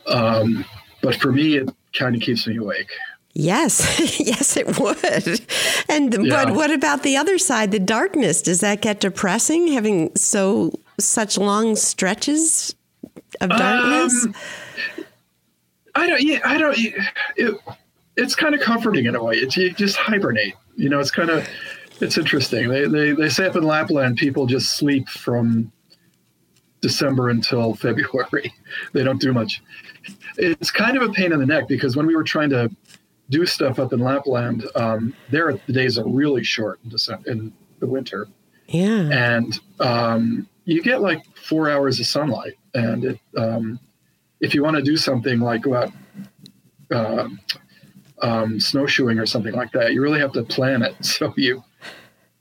Um, 0.08 0.66
but 1.02 1.16
for 1.16 1.32
me, 1.32 1.58
it 1.58 1.70
kind 1.94 2.16
of 2.16 2.22
keeps 2.22 2.48
me 2.48 2.58
awake. 2.58 2.92
Yes, 3.34 4.20
yes, 4.20 4.56
it 4.58 4.80
would. 4.80 5.42
And 5.90 6.14
yeah. 6.26 6.46
but 6.46 6.56
what 6.56 6.72
about 6.72 7.04
the 7.04 7.18
other 7.18 7.38
side, 7.38 7.72
the 7.72 7.80
darkness? 7.80 8.42
Does 8.42 8.60
that 8.60 8.82
get 8.82 9.00
depressing 9.00 9.68
having 9.68 10.16
so 10.16 10.80
such 11.00 11.38
long 11.38 11.76
stretches 11.76 12.76
of 13.42 13.50
darkness? 13.50 14.26
Um, 14.26 14.36
I 15.96 16.08
don't. 16.08 16.22
Yeah, 16.22 16.40
I 16.46 16.58
don't. 16.58 16.76
It, 17.36 17.56
it's 18.16 18.36
kind 18.36 18.54
of 18.54 18.62
comforting 18.62 19.06
in 19.06 19.16
a 19.16 19.24
way. 19.24 19.36
It's 19.36 19.58
you 19.58 19.74
just 19.74 19.98
hibernate. 19.98 20.56
You 20.76 20.90
know, 20.90 21.00
it's 21.00 21.12
kind 21.12 21.32
of 21.32 21.48
it's 22.02 22.18
interesting. 22.18 22.70
They, 22.70 22.88
they, 22.88 23.12
they 23.14 23.30
say 23.30 23.48
up 23.48 23.56
in 23.56 23.64
Lapland, 23.64 24.18
people 24.18 24.46
just 24.46 24.78
sleep 24.78 25.08
from 25.10 25.72
December 26.82 27.30
until 27.30 27.74
February. 27.76 28.54
they 28.94 29.04
don't 29.04 29.22
do 29.22 29.34
much. 29.34 29.62
It's 30.38 30.72
kind 30.72 30.98
of 30.98 31.04
a 31.04 31.14
pain 31.14 31.32
in 31.32 31.40
the 31.40 31.46
neck 31.46 31.68
because 31.68 31.96
when 31.96 32.06
we 32.06 32.16
were 32.16 32.24
trying 32.24 32.50
to 32.52 32.70
do 33.30 33.46
stuff 33.46 33.80
up 33.80 33.94
in 33.94 34.00
Lapland, 34.00 34.66
um, 34.76 35.14
there 35.30 35.54
the 35.66 35.74
days 35.74 35.98
are 35.98 36.08
really 36.08 36.44
short 36.44 36.80
in, 36.84 36.90
December, 36.90 37.30
in 37.30 37.54
the 37.80 37.88
winter. 37.88 38.28
Yeah. 38.68 39.10
And 39.12 39.60
um, 39.80 40.48
you 40.66 40.82
get 40.82 41.02
like 41.02 41.24
four 41.36 41.70
hours 41.70 42.00
of 42.00 42.06
sunlight. 42.06 42.54
And 42.74 43.06
it, 43.06 43.20
um, 43.38 43.80
if 44.40 44.54
you 44.54 44.64
want 44.64 44.78
to 44.78 44.84
do 44.84 44.98
something 44.98 45.40
like 45.40 45.62
go 45.62 45.76
out 45.76 45.92
uh, 46.92 47.30
um, 48.22 48.60
snowshoeing 48.60 49.20
or 49.20 49.26
something 49.26 49.54
like 49.54 49.72
that, 49.74 49.94
you 49.94 50.02
really 50.02 50.20
have 50.20 50.34
to 50.34 50.44
plan 50.44 50.82
it 50.82 50.96
so 51.06 51.34
you 51.38 51.64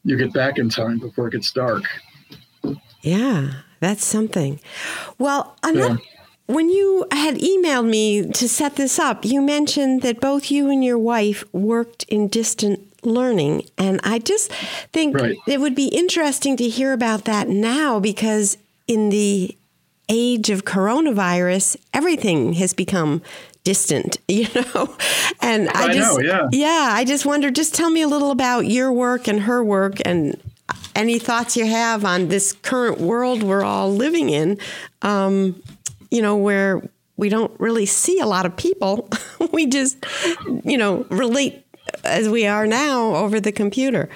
you 0.05 0.17
get 0.17 0.33
back 0.33 0.59
in 0.59 0.69
time 0.69 0.99
before 0.99 1.29
it 1.29 1.33
gets 1.33 1.53
dark. 1.53 1.85
Yeah, 3.03 3.53
that's 3.79 4.05
something. 4.05 4.61
Well, 5.19 5.57
another, 5.63 5.99
when 6.47 6.69
you 6.69 7.07
had 7.13 7.37
emailed 7.37 7.89
me 7.89 8.27
to 8.27 8.49
set 8.49 8.77
this 8.77 8.99
up, 8.99 9.25
you 9.25 9.41
mentioned 9.41 10.03
that 10.03 10.21
both 10.21 10.51
you 10.51 10.71
and 10.71 10.85
your 10.85 10.99
wife 10.99 11.45
worked 11.53 12.05
in 12.05 12.29
distant 12.29 12.81
learning. 13.05 13.69
And 13.79 14.01
I 14.05 14.19
just 14.19 14.53
think 14.93 15.17
right. 15.17 15.37
it 15.47 15.61
would 15.61 15.75
be 15.75 15.89
interesting 15.89 16.57
to 16.57 16.69
hear 16.69 16.93
about 16.93 17.25
that 17.25 17.49
now 17.49 18.01
because 18.01 18.57
in 18.87 19.11
the 19.11 19.57
age 20.09 20.51
of 20.51 20.65
coronavirus, 20.65 21.77
everything 21.95 22.55
has 22.55 22.75
become 22.75 23.23
distant, 23.65 24.19
you 24.29 24.47
know? 24.55 24.95
And 25.41 25.69
I, 25.71 25.85
I 25.85 25.93
just, 25.93 26.19
know, 26.19 26.25
yeah. 26.25 26.49
yeah, 26.53 26.89
I 26.93 27.05
just 27.05 27.25
wonder, 27.27 27.51
just 27.51 27.75
tell 27.75 27.91
me 27.91 28.03
a 28.03 28.09
little 28.09 28.31
about 28.31 28.67
your 28.67 28.93
work 28.93 29.29
and 29.29 29.41
her 29.43 29.63
work 29.65 29.95
and 30.05 30.41
any 30.95 31.19
thoughts 31.19 31.57
you 31.57 31.67
have 31.67 32.05
on 32.05 32.29
this 32.29 32.53
current 32.53 32.99
world 32.99 33.43
we're 33.43 33.65
all 33.65 33.95
living 33.95 34.29
in, 34.29 34.59
um, 35.01 35.61
you 36.13 36.21
know, 36.21 36.37
where 36.37 36.83
we 37.17 37.31
don't 37.31 37.59
really 37.59 37.87
see 37.87 38.21
a 38.21 38.27
lot 38.27 38.45
of 38.45 38.55
people. 38.55 39.09
we 39.53 39.67
just, 39.67 40.05
you 40.63 40.77
know, 40.77 41.07
relate 41.09 41.65
as 42.05 42.29
we 42.29 42.47
are 42.47 42.67
now 42.67 43.15
over 43.17 43.41
the 43.41 43.51
computer. 43.51 44.11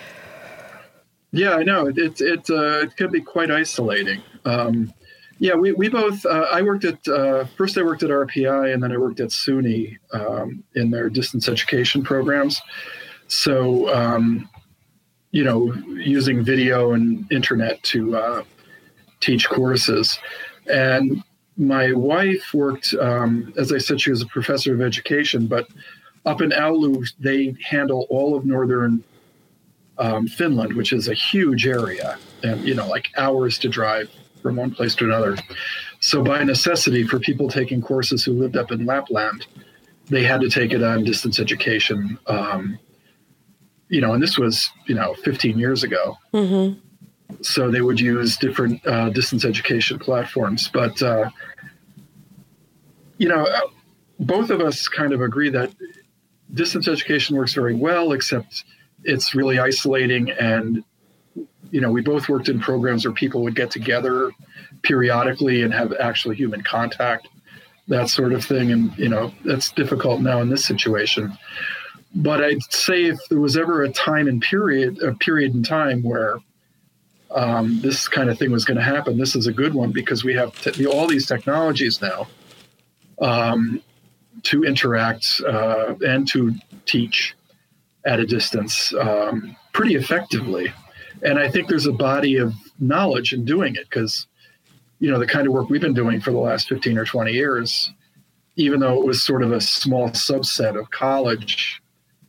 Yeah, 1.32 1.54
I 1.54 1.62
know. 1.62 1.86
It, 1.86 2.20
it, 2.20 2.50
uh, 2.50 2.80
it 2.80 2.96
can 2.96 3.10
be 3.10 3.22
quite 3.22 3.50
isolating. 3.50 4.22
Um, 4.44 4.92
yeah, 5.38 5.54
we, 5.54 5.72
we 5.72 5.88
both, 5.88 6.24
uh, 6.26 6.48
I 6.50 6.60
worked 6.62 6.84
at, 6.84 7.06
uh, 7.08 7.46
first 7.56 7.78
I 7.78 7.82
worked 7.82 8.02
at 8.02 8.10
RPI 8.10 8.72
and 8.72 8.82
then 8.82 8.92
I 8.92 8.98
worked 8.98 9.20
at 9.20 9.30
SUNY 9.30 9.96
um, 10.12 10.62
in 10.74 10.90
their 10.90 11.08
distance 11.08 11.48
education 11.48 12.02
programs. 12.02 12.60
So, 13.28 13.92
um, 13.94 14.48
you 15.32 15.44
know, 15.44 15.72
using 15.94 16.44
video 16.44 16.92
and 16.92 17.30
internet 17.32 17.82
to 17.84 18.16
uh, 18.16 18.42
teach 19.20 19.48
courses. 19.48 20.18
And 20.70 21.22
my 21.56 21.92
wife 21.92 22.52
worked, 22.52 22.94
um, 22.94 23.52
as 23.56 23.72
I 23.72 23.78
said, 23.78 24.00
she 24.00 24.10
was 24.10 24.22
a 24.22 24.26
professor 24.26 24.74
of 24.74 24.80
education, 24.80 25.46
but 25.46 25.66
up 26.24 26.42
in 26.42 26.50
Oulu, 26.50 27.06
they 27.18 27.54
handle 27.64 28.06
all 28.10 28.36
of 28.36 28.44
northern 28.44 29.02
um, 29.98 30.26
Finland, 30.26 30.74
which 30.74 30.92
is 30.92 31.08
a 31.08 31.14
huge 31.14 31.66
area, 31.66 32.18
and 32.42 32.66
you 32.66 32.74
know, 32.74 32.86
like 32.86 33.08
hours 33.16 33.58
to 33.58 33.68
drive 33.68 34.10
from 34.42 34.56
one 34.56 34.70
place 34.70 34.94
to 34.96 35.04
another. 35.04 35.36
So, 36.00 36.22
by 36.22 36.42
necessity, 36.44 37.04
for 37.04 37.18
people 37.18 37.48
taking 37.48 37.80
courses 37.80 38.24
who 38.24 38.32
lived 38.32 38.56
up 38.56 38.70
in 38.70 38.84
Lapland, 38.84 39.46
they 40.08 40.22
had 40.22 40.40
to 40.42 40.50
take 40.50 40.72
it 40.72 40.82
on 40.82 41.04
distance 41.04 41.38
education. 41.38 42.18
Um, 42.26 42.78
you 43.88 44.00
know, 44.00 44.12
and 44.12 44.22
this 44.22 44.36
was 44.36 44.68
you 44.86 44.94
know 44.94 45.14
15 45.24 45.58
years 45.58 45.82
ago. 45.82 46.18
Mm-hmm. 46.34 46.78
So 47.42 47.70
they 47.70 47.80
would 47.80 48.00
use 48.00 48.36
different 48.36 48.86
uh, 48.86 49.10
distance 49.10 49.44
education 49.44 49.98
platforms, 49.98 50.70
but 50.72 51.00
uh, 51.02 51.30
you 53.18 53.28
know, 53.28 53.46
both 54.20 54.50
of 54.50 54.60
us 54.60 54.88
kind 54.88 55.12
of 55.12 55.20
agree 55.20 55.50
that 55.50 55.72
distance 56.54 56.88
education 56.88 57.36
works 57.36 57.54
very 57.54 57.74
well, 57.74 58.12
except 58.12 58.64
it's 59.04 59.34
really 59.34 59.58
isolating. 59.58 60.30
And, 60.30 60.84
you 61.70 61.80
know, 61.80 61.90
we 61.90 62.00
both 62.00 62.28
worked 62.28 62.48
in 62.48 62.60
programs 62.60 63.04
where 63.04 63.14
people 63.14 63.42
would 63.42 63.54
get 63.54 63.70
together 63.70 64.30
periodically 64.82 65.62
and 65.62 65.72
have 65.72 65.92
actual 65.94 66.32
human 66.32 66.62
contact, 66.62 67.28
that 67.88 68.08
sort 68.08 68.32
of 68.32 68.44
thing. 68.44 68.72
And, 68.72 68.96
you 68.98 69.08
know, 69.08 69.32
that's 69.44 69.72
difficult 69.72 70.20
now 70.20 70.40
in 70.40 70.48
this 70.48 70.64
situation. 70.64 71.36
But 72.14 72.42
I'd 72.42 72.62
say 72.70 73.04
if 73.04 73.18
there 73.28 73.40
was 73.40 73.56
ever 73.56 73.82
a 73.82 73.90
time 73.90 74.28
and 74.28 74.40
period, 74.40 75.02
a 75.02 75.14
period 75.14 75.54
in 75.54 75.62
time 75.62 76.02
where 76.02 76.38
um, 77.36 77.80
this 77.80 78.08
kind 78.08 78.30
of 78.30 78.38
thing 78.38 78.50
was 78.50 78.64
going 78.64 78.78
to 78.78 78.82
happen, 78.82 79.18
this 79.18 79.36
is 79.36 79.46
a 79.46 79.52
good 79.52 79.74
one 79.74 79.92
because 79.92 80.24
we 80.24 80.34
have 80.34 80.52
te- 80.60 80.86
all 80.86 81.06
these 81.06 81.26
technologies 81.26 82.02
now. 82.02 82.26
Um, 83.20 83.82
to 84.42 84.64
interact 84.64 85.40
uh, 85.46 85.94
and 86.06 86.28
to 86.28 86.54
teach 86.84 87.34
at 88.04 88.20
a 88.20 88.26
distance 88.26 88.94
um, 88.94 89.56
pretty 89.72 89.94
effectively. 89.94 90.72
And 91.22 91.38
I 91.38 91.50
think 91.50 91.68
there's 91.68 91.86
a 91.86 91.92
body 91.92 92.36
of 92.36 92.54
knowledge 92.78 93.32
in 93.32 93.44
doing 93.44 93.74
it 93.74 93.88
because, 93.90 94.26
you 95.00 95.10
know, 95.10 95.18
the 95.18 95.26
kind 95.26 95.46
of 95.46 95.52
work 95.52 95.68
we've 95.68 95.80
been 95.80 95.94
doing 95.94 96.20
for 96.20 96.30
the 96.30 96.38
last 96.38 96.68
15 96.68 96.98
or 96.98 97.04
20 97.04 97.32
years, 97.32 97.90
even 98.56 98.80
though 98.80 99.00
it 99.00 99.06
was 99.06 99.24
sort 99.24 99.42
of 99.42 99.52
a 99.52 99.60
small 99.60 100.10
subset 100.10 100.78
of 100.78 100.90
college 100.90 101.82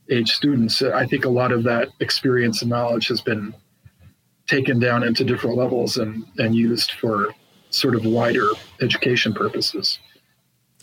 age 0.09 0.31
students, 0.31 0.81
I 0.81 1.05
think 1.05 1.25
a 1.25 1.29
lot 1.29 1.51
of 1.51 1.63
that 1.63 1.89
experience 1.99 2.61
and 2.61 2.71
knowledge 2.71 3.09
has 3.09 3.21
been 3.21 3.53
taken 4.47 4.79
down 4.79 5.03
into 5.03 5.23
different 5.23 5.57
levels 5.57 5.97
and, 5.97 6.25
and 6.37 6.55
used 6.55 6.91
for 6.93 7.33
sort 7.69 7.95
of 7.95 8.05
wider 8.05 8.47
education 8.81 9.33
purposes. 9.33 9.99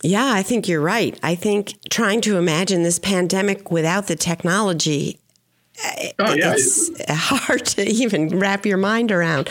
Yeah, 0.03 0.33
I 0.33 0.43
think 0.43 0.69
you're 0.69 0.83
right. 0.83 1.19
I 1.23 1.35
think 1.35 1.75
trying 1.89 2.21
to 2.23 2.37
imagine 2.37 2.83
this 2.83 2.99
pandemic 2.99 3.71
without 3.71 4.07
the 4.07 4.17
technology 4.17 5.19
Oh, 6.19 6.35
yeah. 6.35 6.55
It's 6.55 6.91
hard 7.11 7.67
to 7.67 7.85
even 7.85 8.39
wrap 8.39 8.65
your 8.65 8.77
mind 8.77 9.11
around. 9.11 9.49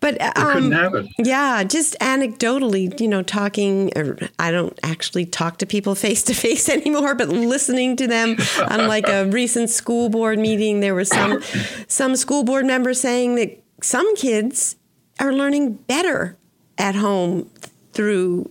But 0.00 0.20
um, 0.38 1.08
yeah, 1.18 1.64
just 1.64 1.96
anecdotally, 2.00 2.98
you 3.00 3.08
know, 3.08 3.22
talking, 3.22 3.90
or 3.96 4.18
I 4.38 4.50
don't 4.50 4.78
actually 4.82 5.26
talk 5.26 5.58
to 5.58 5.66
people 5.66 5.94
face 5.94 6.22
to 6.24 6.34
face 6.34 6.68
anymore, 6.68 7.14
but 7.14 7.28
listening 7.28 7.96
to 7.96 8.06
them 8.06 8.36
on 8.70 8.86
like 8.86 9.08
a 9.08 9.26
recent 9.26 9.70
school 9.70 10.08
board 10.08 10.38
meeting, 10.38 10.80
there 10.80 10.94
was 10.94 11.08
some 11.08 11.42
some 11.88 12.16
school 12.16 12.44
board 12.44 12.66
members 12.66 13.00
saying 13.00 13.34
that 13.36 13.60
some 13.82 14.14
kids 14.16 14.76
are 15.18 15.32
learning 15.32 15.74
better 15.74 16.38
at 16.78 16.94
home 16.94 17.50
through 17.92 18.50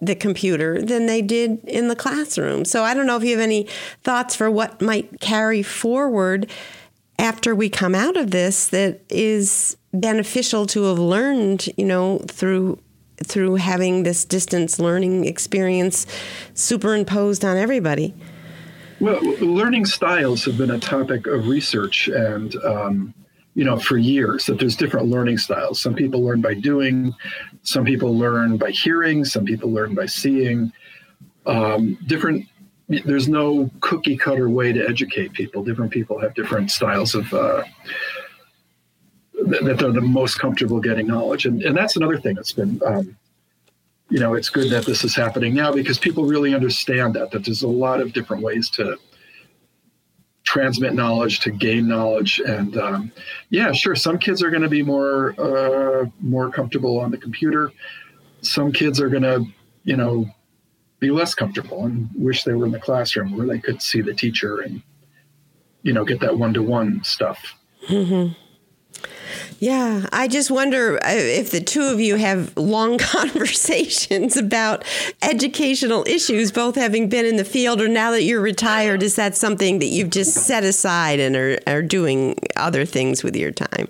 the 0.00 0.14
computer 0.14 0.82
than 0.82 1.06
they 1.06 1.22
did 1.22 1.58
in 1.64 1.88
the 1.88 1.96
classroom. 1.96 2.64
So 2.64 2.82
I 2.82 2.94
don't 2.94 3.06
know 3.06 3.16
if 3.16 3.24
you 3.24 3.30
have 3.30 3.40
any 3.40 3.68
thoughts 4.02 4.34
for 4.34 4.50
what 4.50 4.80
might 4.82 5.20
carry 5.20 5.62
forward 5.62 6.50
after 7.18 7.54
we 7.54 7.68
come 7.68 7.94
out 7.94 8.16
of 8.16 8.30
this 8.30 8.68
that 8.68 9.00
is 9.08 9.76
beneficial 9.92 10.66
to 10.66 10.84
have 10.84 10.98
learned, 10.98 11.68
you 11.76 11.84
know, 11.84 12.18
through 12.28 12.78
through 13.22 13.54
having 13.54 14.02
this 14.02 14.24
distance 14.24 14.80
learning 14.80 15.24
experience 15.24 16.04
superimposed 16.54 17.44
on 17.44 17.56
everybody. 17.56 18.12
Well, 19.00 19.20
learning 19.40 19.86
styles 19.86 20.44
have 20.44 20.58
been 20.58 20.72
a 20.72 20.80
topic 20.80 21.28
of 21.28 21.46
research 21.46 22.08
and 22.08 22.56
um, 22.64 23.14
you 23.54 23.64
know, 23.64 23.78
for 23.78 23.96
years 23.96 24.46
that 24.46 24.58
there's 24.58 24.76
different 24.76 25.06
learning 25.06 25.38
styles. 25.38 25.80
Some 25.80 25.94
people 25.94 26.22
learn 26.22 26.40
by 26.40 26.54
doing, 26.54 27.14
some 27.64 27.84
people 27.84 28.16
learn 28.16 28.56
by 28.56 28.70
hearing, 28.70 29.24
some 29.24 29.44
people 29.44 29.70
learn 29.70 29.94
by 29.94 30.06
seeing. 30.06 30.72
Um, 31.46 31.98
different. 32.06 32.46
There's 32.88 33.28
no 33.28 33.70
cookie 33.80 34.16
cutter 34.16 34.48
way 34.48 34.72
to 34.72 34.86
educate 34.86 35.32
people. 35.32 35.64
Different 35.64 35.90
people 35.90 36.20
have 36.20 36.34
different 36.34 36.70
styles 36.70 37.14
of 37.14 37.32
uh, 37.32 37.64
that 39.46 39.76
they're 39.78 39.92
the 39.92 40.00
most 40.00 40.38
comfortable 40.38 40.80
getting 40.80 41.06
knowledge, 41.06 41.46
and 41.46 41.62
and 41.62 41.76
that's 41.76 41.96
another 41.96 42.18
thing 42.18 42.36
that's 42.36 42.52
been. 42.52 42.80
Um, 42.84 43.16
you 44.10 44.20
know, 44.20 44.34
it's 44.34 44.50
good 44.50 44.70
that 44.70 44.84
this 44.84 45.02
is 45.02 45.16
happening 45.16 45.54
now 45.54 45.72
because 45.72 45.98
people 45.98 46.24
really 46.24 46.54
understand 46.54 47.14
that 47.14 47.30
that 47.30 47.44
there's 47.44 47.62
a 47.62 47.68
lot 47.68 48.00
of 48.00 48.12
different 48.12 48.42
ways 48.42 48.68
to 48.70 48.98
transmit 50.54 50.94
knowledge 50.94 51.40
to 51.40 51.50
gain 51.50 51.88
knowledge. 51.88 52.40
And 52.46 52.76
um, 52.78 53.12
yeah 53.50 53.72
sure 53.72 53.96
some 53.96 54.18
kids 54.18 54.40
are 54.40 54.50
going 54.50 54.62
to 54.62 54.68
be 54.68 54.82
more 54.82 55.34
uh, 55.38 56.06
more 56.20 56.48
comfortable 56.48 57.00
on 57.00 57.10
the 57.10 57.18
computer. 57.18 57.72
Some 58.40 58.70
kids 58.70 59.00
are 59.00 59.08
going 59.08 59.24
to 59.24 59.44
you 59.82 59.96
know 59.96 60.26
be 61.00 61.10
less 61.10 61.34
comfortable 61.34 61.84
and 61.84 62.08
wish 62.14 62.44
they 62.44 62.54
were 62.54 62.66
in 62.66 62.72
the 62.72 62.78
classroom 62.78 63.36
where 63.36 63.48
they 63.48 63.58
could 63.58 63.82
see 63.82 64.00
the 64.00 64.14
teacher 64.14 64.60
and 64.60 64.80
you 65.82 65.92
know 65.92 66.04
get 66.04 66.20
that 66.20 66.38
one-to-one 66.38 67.02
stuff. 67.02 67.56
Mm-hmm. 67.88 68.32
Yeah, 69.64 70.06
I 70.12 70.28
just 70.28 70.50
wonder 70.50 70.96
uh, 71.02 71.08
if 71.08 71.50
the 71.50 71.58
two 71.62 71.84
of 71.84 71.98
you 71.98 72.16
have 72.16 72.54
long 72.54 72.98
conversations 72.98 74.36
about 74.36 74.84
educational 75.22 76.04
issues, 76.06 76.52
both 76.52 76.74
having 76.74 77.08
been 77.08 77.24
in 77.24 77.36
the 77.36 77.46
field 77.46 77.80
or 77.80 77.88
now 77.88 78.10
that 78.10 78.24
you're 78.24 78.42
retired. 78.42 79.02
Is 79.02 79.16
that 79.16 79.38
something 79.38 79.78
that 79.78 79.86
you've 79.86 80.10
just 80.10 80.34
set 80.34 80.64
aside 80.64 81.18
and 81.18 81.34
are, 81.34 81.58
are 81.66 81.80
doing 81.80 82.38
other 82.56 82.84
things 82.84 83.24
with 83.24 83.34
your 83.36 83.52
time? 83.52 83.88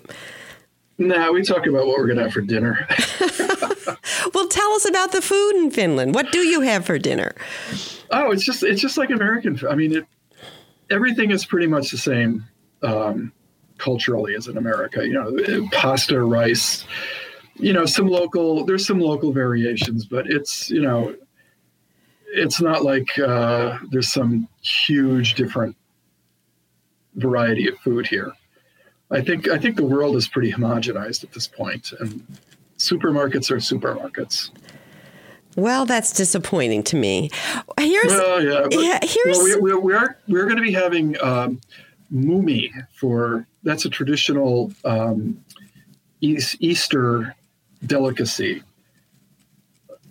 No, 0.97 1.33
we 1.33 1.43
talk 1.43 1.67
about 1.67 1.87
what 1.87 1.97
we're 1.97 2.07
going 2.07 2.19
to 2.19 2.23
have 2.23 2.31
for 2.31 2.39
dinner. 2.39 2.87
well, 4.33 4.47
tell 4.47 4.71
us 4.75 4.87
about 4.87 5.11
the 5.11 5.21
food 5.21 5.57
in 5.57 5.71
Finland. 5.71 6.15
What 6.15 6.31
do 6.31 6.39
you 6.39 6.61
have 6.61 6.85
for 6.85 6.97
dinner? 6.97 7.35
Oh, 8.11 8.31
it's 8.31 8.45
just 8.45 8.63
it's 8.63 8.79
just 8.79 8.97
like 8.97 9.09
American. 9.09 9.59
I 9.69 9.75
mean, 9.75 9.97
it, 9.97 10.05
everything 10.89 11.31
is 11.31 11.45
pretty 11.45 11.67
much 11.67 11.91
the 11.91 11.97
same. 11.97 12.45
Um, 12.81 13.33
culturally 13.77 14.35
as 14.35 14.47
in 14.47 14.57
America. 14.57 15.05
You 15.05 15.13
know, 15.13 15.67
pasta, 15.71 16.21
rice. 16.21 16.85
You 17.55 17.73
know, 17.73 17.85
some 17.85 18.07
local. 18.07 18.65
There's 18.65 18.85
some 18.85 18.99
local 18.99 19.31
variations, 19.31 20.05
but 20.05 20.27
it's 20.29 20.69
you 20.69 20.81
know, 20.81 21.15
it's 22.27 22.59
not 22.61 22.83
like 22.83 23.17
uh, 23.19 23.79
there's 23.91 24.11
some 24.11 24.47
huge 24.61 25.35
different 25.35 25.75
variety 27.15 27.67
of 27.69 27.77
food 27.79 28.07
here. 28.07 28.31
I 29.11 29.21
think 29.21 29.47
I 29.47 29.57
think 29.57 29.77
the 29.77 29.85
world 29.85 30.15
is 30.15 30.27
pretty 30.27 30.51
homogenized 30.51 31.23
at 31.23 31.31
this 31.31 31.47
point, 31.47 31.93
and 31.99 32.25
supermarkets 32.77 33.51
are 33.51 33.57
supermarkets. 33.57 34.49
Well, 35.55 35.85
that's 35.85 36.11
disappointing 36.11 36.83
to 36.83 36.97
me. 36.97 37.29
Here's 37.79 38.07
Well, 38.07 38.43
yeah. 38.43 38.61
but- 38.63 38.73
yeah, 38.73 38.99
here's 39.01 39.37
well, 39.37 39.61
we, 39.61 39.73
we, 39.73 39.79
we 39.79 39.93
are 39.93 40.17
we're 40.27 40.45
going 40.45 40.57
to 40.57 40.61
be 40.63 40.73
having 40.73 41.15
um, 41.21 41.61
mämmi 42.13 42.69
for 42.93 43.47
that's 43.63 43.85
a 43.85 43.89
traditional 43.89 44.71
um, 44.85 45.39
Eas- 46.21 46.55
Easter 46.59 47.35
delicacy. 47.85 48.61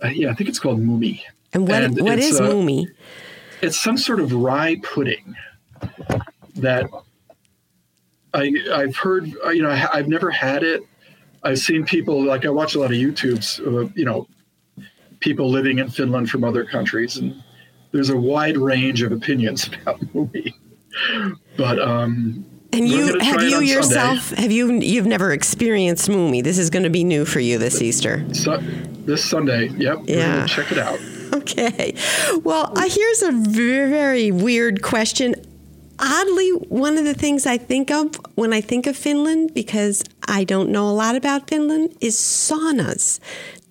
Uh, 0.02 0.09
yeah, 0.09 0.30
I 0.30 0.35
think 0.35 0.48
it's 0.48 0.59
called 0.59 0.80
mämmi. 0.80 1.20
and 1.52 1.68
what 1.68 1.83
and 1.85 2.00
what 2.00 2.18
it's, 2.18 2.38
uh, 2.40 2.42
Mämmi? 2.50 2.87
It's 3.62 3.80
some 3.83 3.96
sort 3.96 4.20
of 4.20 4.33
rye 4.33 4.76
pudding 4.83 5.35
that 6.57 6.87
I 8.35 8.52
I've 8.72 8.96
heard. 8.96 9.33
uh, 9.44 9.50
You 9.50 9.62
know, 9.62 9.70
I, 9.70 9.88
I've 9.92 10.09
never 10.09 10.30
had 10.30 10.62
it. 10.62 10.83
I've 11.42 11.59
seen 11.59 11.85
people 11.85 12.24
like 12.24 12.44
I 12.44 12.50
watch 12.50 12.74
a 12.74 12.80
lot 12.80 12.87
of 12.90 12.96
YouTubes. 12.96 13.61
Uh, 13.61 13.88
you 13.94 14.04
know, 14.04 14.26
people 15.20 15.48
living 15.48 15.78
in 15.78 15.88
Finland 15.88 16.28
from 16.30 16.42
other 16.44 16.64
countries, 16.64 17.16
and 17.16 17.42
there's 17.92 18.11
a 18.11 18.16
wide 18.16 18.57
range 18.57 19.02
of 19.02 19.12
opinions 19.12 19.66
about 19.83 20.00
mämmi. 20.12 20.52
But 21.57 21.78
um, 21.80 22.44
And 22.72 22.88
you 22.88 23.18
have 23.20 23.42
you 23.42 23.57
on 23.57 23.66
Sunday. 23.66 23.66
yourself 23.66 24.30
have 24.30 24.50
you 24.52 24.72
you've 24.80 25.07
never 25.07 25.33
experienced 25.33 26.09
Mämmi. 26.09 26.42
This 26.42 26.59
is 26.59 26.70
going 26.70 26.83
to 26.85 26.90
be 26.90 27.04
new 27.04 27.24
for 27.24 27.40
you 27.40 27.59
this 27.59 27.80
Easter. 27.83 28.24
so, 28.35 28.59
this 29.07 29.24
Sunday, 29.24 29.68
yep, 29.76 29.98
Yeah. 30.07 30.46
check 30.46 30.70
it 30.72 30.78
out. 30.78 30.98
Okay. 31.35 31.94
Well, 32.44 32.72
uh, 32.78 32.88
here's 32.88 33.22
a 33.22 33.33
very, 33.33 33.90
very 33.90 34.30
weird 34.30 34.83
question. 34.83 35.35
Oddly, 35.98 36.50
one 36.68 36.96
of 36.96 37.04
the 37.04 37.14
things 37.14 37.44
I 37.44 37.59
think 37.59 37.90
of 37.90 38.14
when 38.37 38.52
I 38.52 38.61
think 38.61 38.87
of 38.87 38.96
Finland, 38.96 39.52
because 39.52 40.04
I 40.28 40.44
don't 40.44 40.70
know 40.70 40.88
a 40.88 40.94
lot 40.94 41.16
about 41.16 41.48
Finland, 41.50 41.96
is 42.00 42.14
saunas. 42.16 43.18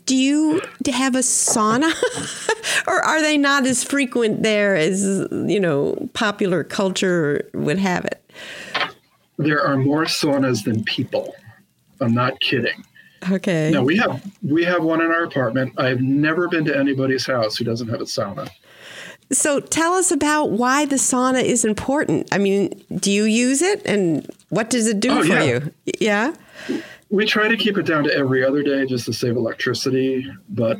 Do 0.05 0.15
you 0.15 0.61
have 0.91 1.15
a 1.15 1.19
sauna? 1.19 1.91
or 2.87 3.01
are 3.01 3.21
they 3.21 3.37
not 3.37 3.65
as 3.65 3.83
frequent 3.83 4.43
there 4.43 4.75
as, 4.75 5.03
you 5.31 5.59
know, 5.59 6.09
popular 6.13 6.63
culture 6.63 7.49
would 7.53 7.79
have 7.79 8.05
it? 8.05 8.23
There 9.37 9.61
are 9.61 9.77
more 9.77 10.05
saunas 10.05 10.63
than 10.65 10.83
people. 10.83 11.35
I'm 12.01 12.13
not 12.13 12.39
kidding. 12.39 12.83
Okay. 13.31 13.71
No, 13.71 13.81
we 13.83 13.95
have 13.97 14.21
we 14.41 14.65
have 14.65 14.83
one 14.83 14.99
in 15.01 15.07
our 15.07 15.23
apartment. 15.23 15.73
I've 15.79 16.01
never 16.01 16.49
been 16.49 16.65
to 16.65 16.77
anybody's 16.77 17.25
house 17.25 17.55
who 17.55 17.63
doesn't 17.63 17.87
have 17.87 18.01
a 18.01 18.05
sauna. 18.05 18.49
So 19.31 19.61
tell 19.61 19.93
us 19.93 20.11
about 20.11 20.51
why 20.51 20.85
the 20.85 20.97
sauna 20.97 21.41
is 21.41 21.63
important. 21.63 22.27
I 22.33 22.37
mean, 22.37 22.83
do 22.97 23.09
you 23.09 23.23
use 23.23 23.61
it 23.61 23.81
and 23.85 24.29
what 24.49 24.69
does 24.69 24.87
it 24.87 24.99
do 24.99 25.11
Oh, 25.11 25.21
for 25.21 25.27
yeah. 25.27 25.43
you? 25.43 25.73
Yeah. 25.99 26.35
We 27.13 27.27
try 27.27 27.47
to 27.47 27.55
keep 27.55 27.77
it 27.77 27.85
down 27.85 28.05
to 28.05 28.11
every 28.15 28.43
other 28.43 28.63
day 28.63 28.87
just 28.87 29.05
to 29.05 29.13
save 29.13 29.35
electricity, 29.37 30.27
but 30.49 30.77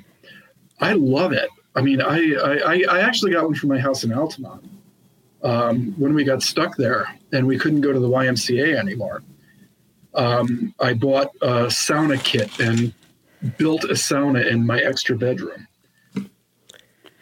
I 0.82 0.94
love 0.94 1.32
it. 1.32 1.48
I 1.76 1.82
mean, 1.84 2.02
I 2.02 2.34
I, 2.66 2.84
I 2.90 3.00
actually 3.02 3.32
got 3.34 3.44
one 3.46 3.54
for 3.54 3.68
my 3.68 3.78
house 3.78 4.04
in 4.04 4.12
Altamont 4.12 4.66
um, 5.44 5.94
when 6.00 6.16
we 6.16 6.24
got 6.24 6.42
stuck 6.42 6.76
there 6.76 7.06
and 7.34 7.46
we 7.46 7.60
couldn't 7.60 7.82
go 7.82 7.94
to 7.94 8.00
the 8.00 8.10
YMCA 8.10 8.76
anymore. 8.76 9.22
Um, 10.16 10.74
I 10.80 10.96
bought 10.96 11.30
a 11.44 11.68
sauna 11.68 12.20
kit 12.24 12.60
and 12.60 12.92
built 13.60 13.84
a 13.84 13.90
sauna 13.94 14.44
in 14.50 14.66
my 14.66 14.80
extra 14.80 15.16
bedroom. 15.16 15.68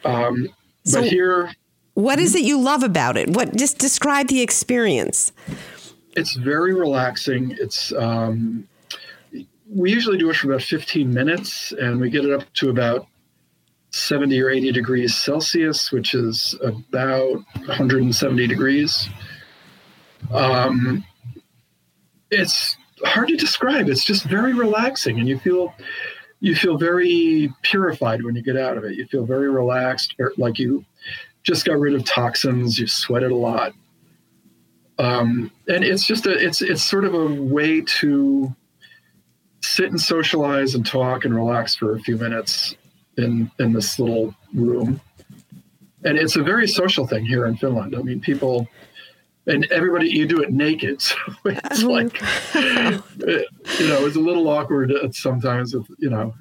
Um, 0.05 0.47
So- 0.85 1.01
but 1.01 1.09
here, 1.09 1.51
What 1.95 2.17
is 2.17 2.33
it 2.33 2.43
you 2.43 2.57
love 2.57 2.81
about 2.81 3.17
it? 3.17 3.31
What 3.31 3.57
just 3.57 3.77
describe 3.77 4.29
the 4.29 4.39
experience? 4.41 5.33
it's 6.15 6.33
very 6.35 6.73
relaxing. 6.73 7.55
It's 7.59 7.91
um, 7.93 8.67
we 9.73 9.91
usually 9.91 10.17
do 10.17 10.29
it 10.29 10.35
for 10.35 10.51
about 10.51 10.63
15 10.63 11.13
minutes, 11.13 11.71
and 11.73 11.99
we 11.99 12.09
get 12.09 12.25
it 12.25 12.31
up 12.31 12.51
to 12.53 12.69
about 12.69 13.07
70 13.91 14.39
or 14.41 14.49
80 14.49 14.71
degrees 14.71 15.15
Celsius, 15.15 15.91
which 15.91 16.13
is 16.13 16.57
about 16.61 17.43
170 17.65 18.47
degrees. 18.47 19.09
Um, 20.31 21.03
it's 22.29 22.77
hard 23.03 23.29
to 23.29 23.35
describe. 23.35 23.89
It's 23.89 24.05
just 24.05 24.23
very 24.25 24.53
relaxing, 24.53 25.19
and 25.19 25.27
you 25.27 25.39
feel 25.39 25.73
you 26.39 26.55
feel 26.55 26.77
very 26.77 27.53
purified 27.61 28.23
when 28.23 28.35
you 28.35 28.41
get 28.41 28.57
out 28.57 28.77
of 28.77 28.83
it. 28.83 28.95
You 28.95 29.05
feel 29.05 29.25
very 29.25 29.49
relaxed, 29.49 30.15
like 30.37 30.57
you 30.57 30.85
just 31.43 31.65
got 31.65 31.79
rid 31.79 31.93
of 31.93 32.03
toxins. 32.03 32.79
You 32.79 32.87
sweated 32.87 33.31
a 33.31 33.35
lot 33.35 33.73
um, 35.01 35.51
and 35.67 35.83
it's 35.83 36.05
just 36.05 36.27
a 36.27 36.31
it's 36.31 36.61
it's 36.61 36.83
sort 36.83 37.05
of 37.05 37.15
a 37.15 37.25
way 37.25 37.81
to 37.81 38.55
sit 39.61 39.89
and 39.89 39.99
socialize 39.99 40.75
and 40.75 40.85
talk 40.85 41.25
and 41.25 41.33
relax 41.35 41.75
for 41.75 41.95
a 41.95 41.99
few 41.99 42.17
minutes 42.17 42.75
in 43.17 43.49
in 43.59 43.73
this 43.73 43.99
little 43.99 44.33
room. 44.53 44.99
And 46.03 46.17
it's 46.17 46.35
a 46.35 46.43
very 46.43 46.67
social 46.67 47.05
thing 47.05 47.25
here 47.25 47.45
in 47.45 47.55
finland. 47.57 47.95
I 47.95 48.01
mean 48.01 48.19
people 48.19 48.67
and 49.47 49.65
everybody 49.71 50.09
you 50.09 50.25
do 50.27 50.41
it 50.41 50.51
naked. 50.51 51.01
So 51.01 51.13
it's 51.45 51.83
like 51.83 52.19
it- 52.55 53.47
you 53.79 53.87
know 53.87 54.05
it's 54.05 54.15
a 54.15 54.19
little 54.19 54.47
awkward 54.47 54.91
sometimes 55.13 55.73
you 55.99 56.09
know. 56.09 56.33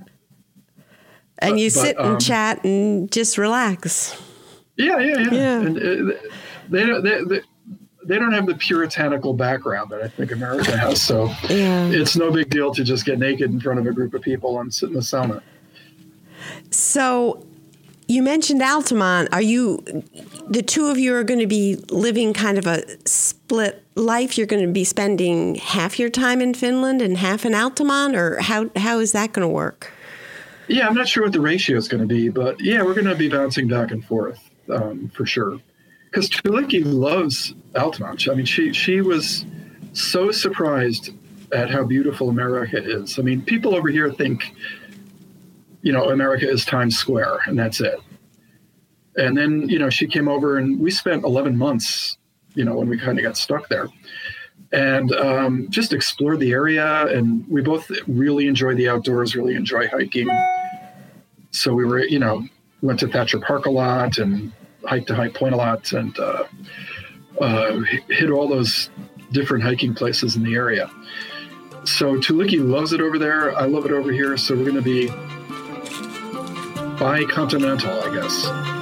And 1.38 1.58
you 1.58 1.68
But- 1.70 1.80
sit 1.80 1.96
but, 1.96 2.04
and 2.04 2.14
um, 2.14 2.18
chat 2.20 2.64
and 2.64 3.10
just 3.12 3.38
relax. 3.38 4.20
yeah 4.76 4.98
yeah 4.98 5.18
yeah, 5.18 5.32
Yeah. 5.32 5.60
and 5.60 5.78
uh, 5.78 6.14
they 6.68 6.86
don't 6.86 7.02
they, 7.02 7.24
they, 7.24 7.40
they 8.10 8.18
don't 8.18 8.32
have 8.32 8.46
the 8.46 8.54
puritanical 8.56 9.32
background 9.32 9.88
that 9.90 10.02
i 10.02 10.08
think 10.08 10.32
america 10.32 10.76
has 10.76 11.00
so 11.00 11.26
Yeah. 11.48 11.88
it's 11.88 12.16
no 12.16 12.30
big 12.30 12.50
deal 12.50 12.74
to 12.74 12.82
just 12.84 13.04
get 13.06 13.18
naked 13.18 13.50
in 13.50 13.60
front 13.60 13.78
of 13.80 13.86
a 13.86 13.92
group 13.92 14.12
of 14.14 14.22
people 14.22 14.60
and 14.60 14.72
sit 14.74 14.88
in 14.88 14.94
the 14.94 15.00
sauna. 15.00 15.40
So 16.70 17.44
you 18.08 18.22
mentioned 18.22 18.62
Altamont. 18.62 19.28
Are 19.32 19.42
you 19.42 19.82
the 20.48 20.62
two 20.62 20.86
of 20.88 20.98
you 20.98 21.14
are 21.14 21.22
going 21.24 21.40
to 21.40 21.46
be 21.46 21.76
living 21.90 22.32
kind 22.32 22.58
of 22.58 22.66
a 22.66 22.82
split 23.06 23.84
life? 23.94 24.36
You're 24.36 24.46
going 24.46 24.66
to 24.66 24.72
be 24.72 24.84
spending 24.84 25.56
half 25.56 25.98
your 25.98 26.10
time 26.10 26.40
in 26.40 26.54
Finland 26.54 27.02
and 27.02 27.16
half 27.18 27.44
in 27.44 27.54
Altamont, 27.54 28.16
or 28.16 28.40
how 28.40 28.70
how 28.76 28.98
is 28.98 29.12
that 29.12 29.32
going 29.32 29.46
to 29.46 29.52
work? 29.52 29.92
Yeah, 30.68 30.86
I'm 30.86 30.94
not 30.94 31.08
sure 31.08 31.24
what 31.24 31.32
the 31.32 31.40
ratio 31.40 31.76
is 31.76 31.88
going 31.88 32.00
to 32.00 32.06
be, 32.06 32.28
but 32.28 32.60
yeah, 32.60 32.82
we're 32.82 32.94
going 32.94 33.06
to 33.06 33.14
be 33.16 33.28
bouncing 33.28 33.68
back 33.68 33.90
and 33.90 34.04
forth 34.04 34.40
um, 34.68 35.10
for 35.14 35.26
sure. 35.26 35.58
Because 36.10 36.28
Tuulikki 36.28 36.82
loves 36.84 37.54
Altamont. 37.76 38.28
I 38.28 38.34
mean, 38.34 38.46
she 38.46 38.72
she 38.72 39.00
was 39.00 39.44
so 39.92 40.30
surprised 40.30 41.10
at 41.52 41.70
how 41.70 41.84
beautiful 41.84 42.28
America 42.28 42.82
is. 42.82 43.18
I 43.18 43.22
mean, 43.22 43.42
people 43.42 43.74
over 43.74 43.88
here 43.88 44.12
think, 44.12 44.54
you 45.82 45.92
know, 45.92 46.10
America 46.10 46.48
is 46.48 46.64
Times 46.64 46.96
Square 46.96 47.38
and 47.46 47.58
that's 47.58 47.80
it. 47.80 47.98
And 49.16 49.36
then, 49.36 49.68
you 49.68 49.78
know, 49.78 49.90
she 49.90 50.06
came 50.06 50.28
over 50.28 50.58
and 50.58 50.78
we 50.78 50.90
spent 50.90 51.24
11 51.24 51.56
months, 51.56 52.16
you 52.54 52.64
know, 52.64 52.76
when 52.76 52.88
we 52.88 52.98
kind 52.98 53.18
of 53.18 53.24
got 53.24 53.36
stuck 53.36 53.68
there 53.68 53.88
and 54.72 55.12
um, 55.12 55.66
just 55.70 55.92
explored 55.92 56.38
the 56.38 56.52
area. 56.52 57.06
And 57.06 57.46
we 57.48 57.60
both 57.62 57.90
really 58.06 58.46
enjoy 58.46 58.74
the 58.74 58.88
outdoors, 58.88 59.34
really 59.34 59.56
enjoy 59.56 59.88
hiking. 59.88 60.28
So 61.50 61.74
we 61.74 61.84
were, 61.84 62.04
you 62.04 62.20
know, 62.20 62.46
went 62.80 63.00
to 63.00 63.08
Thacher 63.08 63.40
Park 63.40 63.66
a 63.66 63.70
lot 63.70 64.18
and 64.18 64.52
hiked 64.84 65.08
to 65.08 65.14
High 65.14 65.28
Point 65.28 65.54
a 65.54 65.56
lot 65.56 65.92
and 65.92 66.18
uh, 66.18 66.44
uh, 67.40 67.80
hit 68.08 68.30
all 68.30 68.48
those 68.48 68.90
different 69.32 69.62
hiking 69.64 69.94
places 69.94 70.36
in 70.36 70.42
the 70.42 70.54
area. 70.54 70.90
So 71.84 72.16
Tuulikki 72.16 72.58
loves 72.66 72.92
it 72.92 73.00
over 73.00 73.18
there. 73.18 73.56
I 73.56 73.64
love 73.64 73.86
it 73.86 73.92
over 73.92 74.12
here. 74.12 74.36
So 74.36 74.54
we're 74.54 74.70
going 74.70 74.76
to 74.76 74.82
be 74.82 75.08
bicontinental, 76.98 77.90
I 77.90 78.14
guess. 78.14 78.79